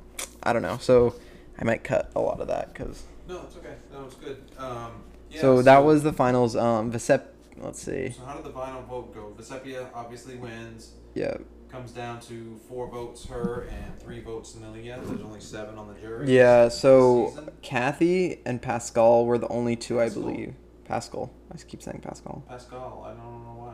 I 0.43 0.54
don't 0.54 0.62
know. 0.62 0.78
So 0.78 1.15
I 1.60 1.63
might 1.63 1.84
cut 1.84 2.12
a 2.15 2.21
lot 2.21 2.39
of 2.39 2.48
that 2.48 2.74
because. 2.74 3.04
No, 3.28 3.41
it's 3.43 3.58
okay. 3.58 3.76
No, 3.91 4.06
it's 4.06 4.15
good. 4.15 4.41
Um, 4.58 5.04
yeah, 5.32 5.41
so 5.41 5.62
that 5.62 5.84
was 5.84 6.04
the 6.04 6.13
finals. 6.13 6.56
Um, 6.56 6.91
let's 6.91 7.82
see. 7.82 8.12
So 8.12 8.24
how 8.26 8.36
did 8.36 8.45
the 8.45 8.52
final 8.52 8.82
vote 8.84 9.13
go? 9.13 9.34
Vecepia 9.38 9.88
obviously 9.93 10.36
wins. 10.36 10.93
Yeah, 11.13 11.38
Comes 11.69 11.91
down 11.91 12.21
to 12.21 12.58
four 12.69 12.89
votes 12.89 13.26
her 13.26 13.67
and 13.69 14.00
three 14.00 14.21
votes 14.21 14.54
Nalia. 14.54 15.04
There's 15.06 15.21
only 15.21 15.41
seven 15.41 15.78
on 15.78 15.88
the 15.88 15.95
jury. 15.95 16.34
yeah. 16.34 16.69
So. 16.69 17.34
Kathy 17.62 18.41
and 18.45 18.62
Pascal 18.62 19.26
were 19.26 19.38
the 19.38 19.48
only 19.50 19.76
two, 19.76 20.00
I 20.00 20.10
believe. 20.10 20.54
Pascal. 20.86 21.34
I 21.50 21.56
just 21.56 21.67
keep 21.67 21.82
saying 21.82 22.02
Pascal. 22.02 22.43
Pascal. 22.48 23.04
I 23.06 23.10
don't 23.10 23.43
know 23.43 23.56
why. 23.58 23.74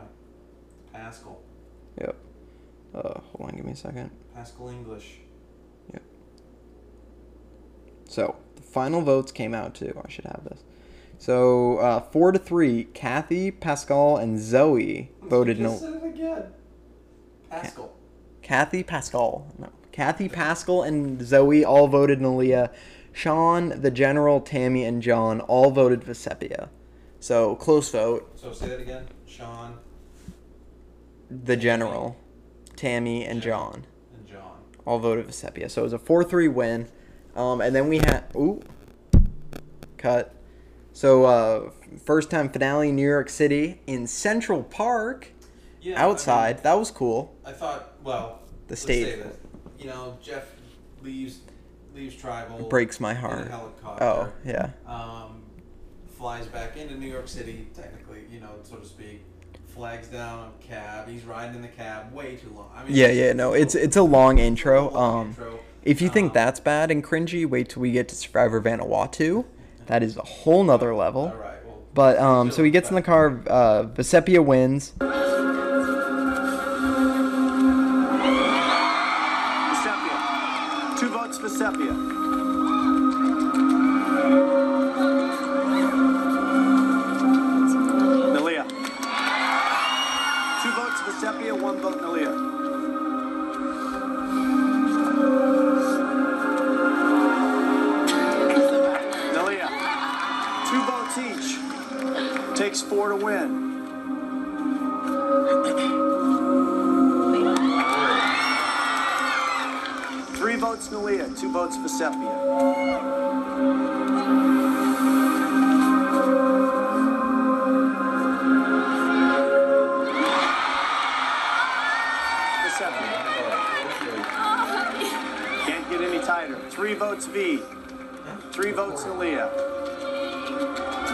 Pascal. 0.92 1.38
Yep. 2.00 2.16
Uh, 2.94 3.00
hold 3.00 3.50
on, 3.50 3.56
give 3.56 3.64
me 3.64 3.72
a 3.72 3.76
second. 3.76 4.10
Pascal 4.34 4.68
English. 4.68 5.18
Yep. 5.92 6.02
So 8.08 8.36
the 8.56 8.62
final 8.62 9.00
votes 9.00 9.32
came 9.32 9.54
out 9.54 9.74
too. 9.74 10.00
I 10.04 10.10
should 10.10 10.24
have 10.24 10.44
this. 10.44 10.62
So 11.18 11.78
uh, 11.78 12.00
four 12.00 12.32
to 12.32 12.38
three, 12.38 12.84
Kathy, 12.84 13.50
Pascal, 13.50 14.16
and 14.16 14.40
Zoe 14.40 15.10
voted 15.22 15.60
no. 15.60 15.76
said 15.76 15.94
it 15.94 16.04
again. 16.04 16.44
Pascal. 17.48 17.92
Kathy 18.42 18.82
Pascal. 18.82 19.46
No. 19.58 19.68
Kathy 19.92 20.28
Pascal 20.28 20.82
and 20.82 21.24
Zoe 21.24 21.64
all 21.64 21.86
voted 21.86 22.18
Nalia. 22.18 22.70
Sean, 23.12 23.80
the 23.80 23.90
General, 23.90 24.40
Tammy, 24.40 24.84
and 24.84 25.02
John 25.02 25.40
all 25.42 25.70
voted 25.70 26.00
Vecepia. 26.00 26.70
So 27.20 27.54
close 27.56 27.90
vote. 27.90 28.32
So 28.38 28.52
say 28.52 28.68
that 28.68 28.80
again. 28.80 29.06
Sean 29.26 29.78
The 31.44 31.56
General, 31.56 32.16
Tammy, 32.76 33.24
and 33.24 33.40
John 33.40 33.86
and 34.14 34.26
John. 34.26 34.58
all 34.86 34.98
voted 34.98 35.26
Vecepia. 35.28 35.70
So 35.70 35.82
it 35.82 35.84
was 35.84 35.92
a 35.92 35.98
4 35.98 36.24
3 36.24 36.48
win. 36.48 36.88
Um, 37.34 37.60
and 37.60 37.74
then 37.74 37.88
we 37.88 37.98
had. 37.98 38.24
Ooh. 38.36 38.60
Cut. 39.96 40.34
So, 40.92 41.24
uh, 41.24 41.70
first 42.04 42.30
time 42.30 42.50
finale, 42.50 42.92
New 42.92 43.08
York 43.08 43.28
City 43.30 43.80
in 43.86 44.06
Central 44.06 44.62
Park. 44.62 45.28
Yeah. 45.80 45.94
I 45.94 46.02
mean, 46.04 46.10
outside. 46.12 46.62
that 46.64 46.74
was 46.74 46.90
cool. 46.90 47.34
I 47.44 47.52
thought, 47.52 47.94
well, 48.04 48.40
The 48.68 48.72
let's 48.72 48.82
stage. 48.82 49.06
say 49.06 49.16
that, 49.22 49.36
you 49.78 49.86
know, 49.86 50.18
Jeff 50.22 50.44
leaves 51.02 51.38
leaves 51.94 52.14
tribal. 52.16 52.68
Breaks 52.68 53.00
my 53.00 53.12
in 53.12 53.16
a 53.16 53.20
heart. 53.20 53.48
helicopter. 53.48 54.04
Oh, 54.04 54.32
yeah. 54.44 54.70
Um, 54.86 55.42
flies 56.16 56.46
back 56.46 56.76
into 56.76 56.96
New 56.96 57.08
York 57.08 57.28
City, 57.28 57.68
technically, 57.74 58.24
you 58.30 58.40
know, 58.40 58.50
so 58.62 58.76
to 58.76 58.86
speak. 58.86 59.24
Flags 59.74 60.08
down 60.08 60.50
a 60.60 60.62
cab. 60.66 61.08
He's 61.08 61.24
riding 61.24 61.56
in 61.56 61.62
the 61.62 61.68
cab 61.68 62.12
way 62.12 62.36
too 62.36 62.52
long. 62.54 62.68
I 62.76 62.84
mean, 62.84 62.94
Yeah, 62.94 63.08
yeah, 63.10 63.32
no, 63.32 63.54
it's 63.54 63.74
it's 63.74 63.96
a 63.96 64.02
long 64.02 64.38
intro. 64.38 64.90
long 64.90 65.20
Um, 65.20 65.26
intro. 65.28 65.58
if 65.82 66.02
you 66.02 66.08
think 66.10 66.28
Um, 66.28 66.34
that's 66.34 66.60
bad 66.60 66.90
and 66.90 67.02
cringy, 67.02 67.48
wait 67.48 67.70
till 67.70 67.80
we 67.82 67.90
get 67.92 68.08
to 68.08 68.14
Survivor 68.14 68.60
Vanuatu. 68.60 69.44
That 69.86 70.02
is 70.02 70.16
a 70.16 70.22
whole 70.22 70.62
nother 70.62 70.94
level. 70.94 71.22
All 71.34 71.40
right. 71.40 71.56
Well, 71.66 71.78
But 71.94 72.18
um, 72.18 72.50
so 72.50 72.62
he 72.62 72.70
gets 72.70 72.90
in 72.90 72.94
the 72.96 73.02
car. 73.02 73.40
Uh, 73.48 73.84
Vecepia 73.84 74.44
wins. 74.44 74.92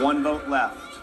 One 0.00 0.22
vote 0.22 0.48
left. 0.48 0.98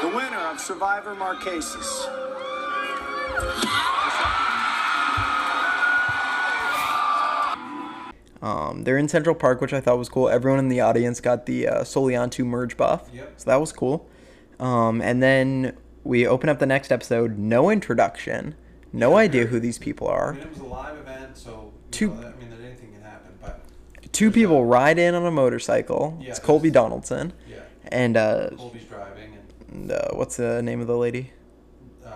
The 0.00 0.08
winner 0.08 0.38
of 0.48 0.58
Survivor 0.58 1.14
Marquesas. 1.14 2.08
Um, 8.40 8.82
they're 8.82 8.98
in 8.98 9.08
Central 9.08 9.36
Park, 9.36 9.60
which 9.60 9.72
I 9.72 9.80
thought 9.80 9.98
was 9.98 10.08
cool. 10.08 10.28
Everyone 10.28 10.58
in 10.58 10.68
the 10.68 10.80
audience 10.80 11.20
got 11.20 11.46
the 11.46 11.68
uh, 11.68 11.80
Soliantu 11.82 12.44
merge 12.44 12.76
buff, 12.76 13.08
Yep. 13.14 13.34
so 13.36 13.50
that 13.50 13.60
was 13.60 13.72
cool. 13.72 14.08
Um, 14.58 15.00
and 15.00 15.22
then 15.22 15.76
we 16.02 16.26
open 16.26 16.48
up 16.48 16.58
the 16.58 16.66
next 16.66 16.90
episode. 16.90 17.38
No 17.38 17.70
introduction, 17.70 18.56
no 18.92 19.16
idea 19.16 19.46
who 19.46 19.60
these 19.60 19.78
people 19.78 20.08
I 20.08 20.12
are. 20.12 20.32
mean, 20.32 20.42
it 20.42 20.48
was 20.50 20.58
a 20.58 20.64
live 20.64 20.96
event, 20.98 21.36
so 21.36 21.72
you 21.76 21.81
Two- 21.92 22.08
know, 22.08 22.14
I 22.14 22.40
mean, 22.40 22.50
that 22.50 22.60
anything 22.64 22.92
can 22.92 23.02
happen. 23.02 23.30
But 23.40 23.60
Two 24.12 24.30
people 24.30 24.64
ride 24.64 24.98
in 24.98 25.14
on 25.14 25.24
a 25.24 25.30
motorcycle. 25.30 26.18
Yeah, 26.20 26.30
it's 26.30 26.38
Colby 26.38 26.70
Donaldson, 26.70 27.32
yeah, 27.48 27.60
and 27.90 28.16
uh, 28.16 28.50
Colby's 28.56 28.84
driving, 28.84 29.36
and 29.70 29.92
uh, 29.92 30.08
what's 30.12 30.36
the 30.36 30.62
name 30.62 30.80
of 30.80 30.86
the 30.86 30.96
lady? 30.96 31.32
um, 32.04 32.12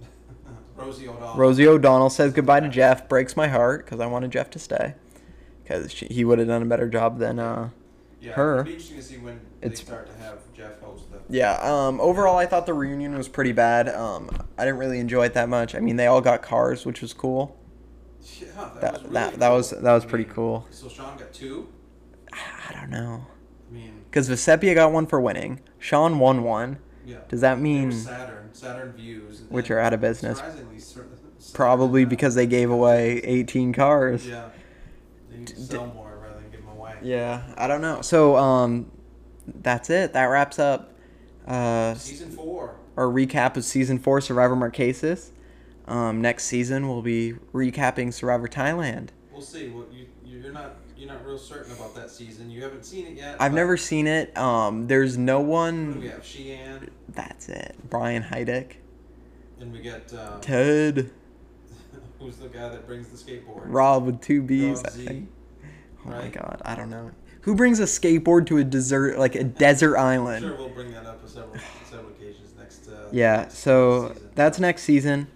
Rosie 0.76 1.08
O'Donnell. 1.08 1.36
Rosie 1.36 1.66
O'Donnell 1.68 2.10
says 2.10 2.32
goodbye 2.32 2.60
to 2.60 2.68
Jeff. 2.68 3.08
Breaks 3.08 3.36
my 3.36 3.48
heart 3.48 3.84
because 3.84 4.00
I 4.00 4.06
wanted 4.06 4.30
Jeff 4.32 4.50
to 4.50 4.58
stay, 4.58 4.94
because 5.62 5.90
he 5.92 6.24
would 6.24 6.38
have 6.38 6.48
done 6.48 6.62
a 6.62 6.66
better 6.66 6.88
job 6.88 7.18
than 7.18 7.38
uh, 7.38 7.70
yeah, 8.20 8.32
her. 8.32 8.60
It'll 8.60 8.72
interesting 8.72 8.96
to 8.96 9.02
see 9.02 9.16
when 9.18 9.40
It's- 9.62 9.80
they 9.80 9.86
start 9.86 10.06
to 10.08 10.22
have 10.22 10.38
Jeff 10.56 10.80
host 10.80 11.04
the. 11.10 11.18
Yeah. 11.30 11.58
Um. 11.62 12.00
Overall, 12.00 12.36
I 12.38 12.46
thought 12.46 12.66
the 12.66 12.74
reunion 12.74 13.16
was 13.16 13.28
pretty 13.28 13.52
bad. 13.52 13.88
Um. 13.88 14.30
I 14.56 14.64
didn't 14.64 14.78
really 14.78 14.98
enjoy 14.98 15.26
it 15.26 15.34
that 15.34 15.48
much. 15.48 15.74
I 15.74 15.80
mean, 15.80 15.96
they 15.96 16.06
all 16.06 16.20
got 16.20 16.42
cars, 16.42 16.84
which 16.86 17.00
was 17.02 17.12
cool. 17.12 17.56
Yeah, 18.40 18.46
that, 18.56 18.80
That- 18.80 18.92
was 18.92 19.02
really 19.02 19.12
that- 19.14 19.38
that 19.38 19.48
was- 19.50 19.70
that 19.70 19.92
was 19.92 20.04
pretty 20.04 20.24
cool. 20.24 20.66
So 20.70 20.88
Sean 20.88 21.16
got 21.18 21.32
two. 21.32 21.68
I 22.32 22.72
don't 22.72 22.90
know. 22.90 23.26
I 23.70 23.74
mean, 23.74 24.02
Because 24.10 24.28
Vecepia 24.28 24.74
got 24.74 24.92
one 24.92 25.06
for 25.06 25.20
winning. 25.20 25.60
Sean 25.78 26.18
won 26.18 26.42
one. 26.42 26.78
yeah. 27.06 27.16
Does 27.28 27.40
that 27.40 27.58
mean 27.60 27.92
Saturn, 27.92 28.48
Saturn 28.52 28.92
Vues, 28.96 29.42
Which 29.48 29.70
are 29.70 29.78
out 29.78 29.92
of 29.92 30.00
business. 30.00 30.38
Saturn, 30.38 30.66
probably 31.54 32.04
because 32.04 32.34
they 32.34 32.46
gave 32.46 32.70
away 32.70 33.18
18 33.24 33.72
cars? 33.72 34.26
Yeah, 34.26 34.48
they 35.30 35.38
need 35.38 35.46
to 35.48 35.60
sell 35.60 35.86
more 35.86 36.18
rather 36.22 36.40
than 36.40 36.50
give 36.50 36.60
them 36.60 36.76
away. 36.76 36.94
Yeah, 37.02 37.42
I 37.56 37.66
don't 37.66 37.80
know. 37.80 38.00
So 38.02 38.36
um, 38.36 38.90
that's 39.46 39.90
it. 39.90 40.12
That 40.12 40.24
wraps 40.26 40.58
up 40.58 40.92
uh 41.46 41.94
Season 41.94 42.30
four. 42.30 42.74
our 42.96 43.06
recap 43.06 43.56
of 43.56 43.64
season 43.64 43.98
four 43.98 44.20
Survivor 44.20 44.54
Marquesas. 44.54 45.30
Um, 45.88 46.20
next 46.20 46.44
season 46.44 46.86
we'll 46.86 47.02
be 47.02 47.32
recapping 47.54 48.12
Survivor 48.12 48.46
Thailand. 48.46 49.08
We'll 49.32 49.40
see. 49.40 49.68
What 49.68 49.90
you 49.92 50.06
you're 50.24 50.52
not 50.52 50.76
you're 50.96 51.08
not 51.08 51.24
real 51.26 51.38
certain 51.38 51.72
about 51.72 51.94
that 51.94 52.10
season. 52.10 52.50
You 52.50 52.62
haven't 52.62 52.84
seen 52.84 53.06
it 53.06 53.16
yet. 53.16 53.36
I've 53.40 53.54
never 53.54 53.76
seen 53.76 54.06
it. 54.06 54.36
Um, 54.36 54.86
there's 54.86 55.16
no 55.16 55.38
do 55.38 55.44
we 55.44 55.50
one. 55.50 56.02
have? 56.02 56.22
Shii 56.22 56.56
Ann, 56.58 56.90
That's 57.08 57.48
it. 57.48 57.74
Brian 57.88 58.22
Heidik, 58.22 58.74
and 59.60 59.72
we 59.72 59.80
get 59.80 60.12
um, 60.14 60.40
Ted, 60.40 61.10
who's 62.18 62.36
the 62.36 62.48
guy 62.48 62.68
that 62.68 62.86
brings 62.86 63.08
the 63.08 63.16
skateboard? 63.16 63.62
Rob 63.64 64.04
with 64.04 64.20
two 64.20 64.42
B's. 64.42 64.78
Rob 64.78 64.86
I 64.86 64.90
Z, 64.96 65.06
think. 65.06 65.28
Oh 66.04 66.10
my 66.10 66.28
god, 66.28 66.60
I 66.64 66.74
don't 66.74 66.90
know. 66.90 67.10
Who 67.42 67.54
brings 67.54 67.80
a 67.80 67.84
skateboard 67.84 68.46
to 68.48 68.58
a 68.58 68.64
desert 68.64 69.18
like 69.18 69.36
a 69.36 69.44
desert 69.44 69.96
island? 69.98 70.44
Sure, 70.44 70.54
we'll 70.56 70.68
bring 70.68 70.92
that 70.92 71.06
up 71.06 71.22
on 71.22 71.28
several 71.28 71.56
several 71.88 72.10
occasions 72.10 72.52
next. 72.58 72.88
Uh, 72.88 73.08
Yeah, 73.12 73.36
next 73.36 73.58
so 73.58 74.08
season. 74.12 74.30
that's 74.34 74.58
next 74.60 74.82
season. 74.82 75.28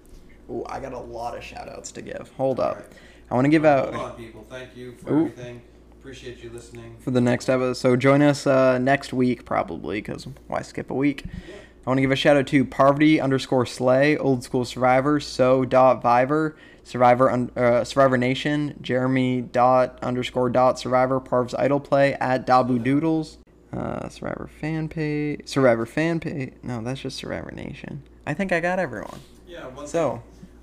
Ooh, 0.53 0.65
I 0.69 0.81
got 0.81 0.93
a 0.93 0.99
lot 0.99 1.37
of 1.37 1.43
shout 1.43 1.69
outs 1.69 1.91
to 1.93 2.03
give. 2.03 2.31
Hold 2.37 2.61
up. 2.61 2.77
Alright. 2.77 2.93
I 3.31 3.35
want 3.35 3.47
to 3.47 3.49
give 3.49 3.63
Hold 3.65 3.89
out 3.89 3.95
on, 3.95 4.13
people. 4.17 4.45
Thank 4.49 4.77
you 4.77 4.93
for 4.93 5.13
Ooh. 5.13 5.21
everything. 5.27 5.63
Appreciate 5.99 6.43
you 6.43 6.51
listening. 6.51 6.97
for 6.99 7.13
the 7.13 7.21
next 7.21 7.49
episode. 7.49 7.75
So 7.75 7.97
join 7.97 8.23
us 8.23 8.47
uh, 8.47 8.79
next 8.79 9.13
week, 9.13 9.45
probably, 9.45 10.01
because 10.01 10.27
why 10.49 10.61
skip 10.63 10.91
a 10.91 10.95
week? 10.95 11.25
I 11.27 11.91
want 11.91 11.99
to 11.99 12.03
give 12.03 12.11
a 12.11 12.17
shout 12.17 12.37
out 12.37 12.47
to 12.49 12.65
Parvati 12.65 13.21
underscore 13.21 13.67
Slay, 13.67 14.17
Old 14.17 14.45
School 14.45 14.65
Survivor, 14.65 15.21
So 15.21 15.65
dot 15.65 16.03
Viver, 16.03 16.57
Survivor 16.85 17.49
uh, 17.57 17.85
Survivor 17.85 18.19
Nation, 18.19 18.77
Jeremy 18.83 19.41
dot 19.43 19.99
underscore 20.03 20.51
dot 20.51 20.79
Survivor, 20.79 21.21
Parv's 21.21 21.55
Idol 21.55 21.81
Play 21.81 22.15
at 22.15 22.47
Dabu 22.47 22.83
Doodles, 22.83 23.39
uh, 23.73 24.09
Survivor 24.09 24.49
Fan 24.61 24.89
Page, 24.89 25.43
Survivor 25.45 25.87
Fan 25.87 26.19
Page. 26.21 26.53
No, 26.65 26.83
that's 26.83 27.01
just 27.01 27.17
Survivor 27.17 27.53
Nation. 27.53 28.03
I 28.27 28.35
think 28.35 28.53
I 28.53 28.59
got 28.61 28.79
everyone. 28.81 29.21
Yeah. 29.47 29.69
One 29.69 29.87
So- 29.87 30.23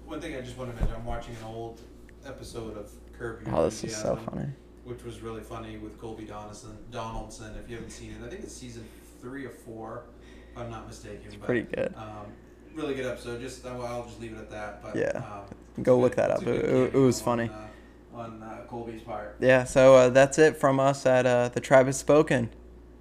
one 0.09 0.19
thing 0.21 0.35
I 0.35 0.41
just 0.41 0.57
want 0.57 0.71
to 0.71 0.75
mention. 0.75 0.95
I'm 0.95 1.05
watching 1.05 1.35
an 1.35 1.43
old 1.45 1.81
episode 2.25 2.77
of 2.77 2.91
Curb 3.17 3.45
Your 3.45 3.55
Oh, 3.55 3.63
this 3.65 3.83
is 3.83 3.95
so 3.95 4.11
Enthusiasm, 4.13 4.25
funny. 4.33 4.49
Which 4.85 5.03
was 5.03 5.21
really 5.21 5.41
funny 5.41 5.77
with 5.77 5.99
Colby 5.99 6.25
Donaldson. 6.25 6.77
Donaldson, 6.91 7.55
if 7.63 7.69
you 7.69 7.75
haven't 7.75 7.91
seen 7.91 8.11
it, 8.11 8.25
I 8.25 8.29
think 8.29 8.43
it's 8.43 8.55
season 8.55 8.85
three 9.21 9.45
or 9.45 9.49
four, 9.51 10.05
if 10.51 10.57
I'm 10.57 10.69
not 10.71 10.87
mistaken. 10.87 11.27
But, 11.31 11.41
pretty 11.45 11.61
good. 11.61 11.93
Um, 11.95 12.25
really 12.73 12.95
good 12.95 13.05
episode. 13.05 13.39
Just 13.41 13.65
I'll, 13.65 13.81
I'll 13.85 14.05
just 14.05 14.19
leave 14.19 14.33
it 14.33 14.39
at 14.39 14.49
that. 14.51 14.81
But 14.81 14.95
Yeah. 14.95 15.11
um, 15.17 15.83
Go 15.83 15.99
look 15.99 16.15
good- 16.15 16.23
that 16.23 16.31
it's 16.31 16.41
up. 16.41 16.47
a 16.47 16.51
It- 16.53 16.61
good 16.61 16.69
it- 16.69 16.83
it 16.87 16.91
cameo 16.91 17.05
was 17.05 17.19
on, 17.19 17.25
funny. 17.25 17.49
uh, 17.49 18.17
on 18.17 18.43
uh, 18.43 18.63
Colby's 18.67 19.01
part. 19.03 19.35
Yeah, 19.39 19.63
so 19.63 19.95
uh, 19.95 20.09
that's 20.09 20.39
it 20.39 20.57
from 20.57 20.79
us 20.79 21.05
at 21.05 21.25
uh, 21.25 21.49
The 21.49 21.59
Tribe 21.59 21.85
Has 21.85 21.97
Spoken. 21.97 22.49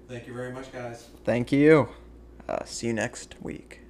Thank 0.07 0.27
you 0.27 0.33
very 0.33 0.51
much, 0.51 0.71
guys. 0.71 1.07
Thank 1.25 1.51
you. 1.51 1.89
Uh, 2.47 2.63
see 2.65 2.87
you 2.87 2.93
next 2.93 3.35
week. 3.41 3.81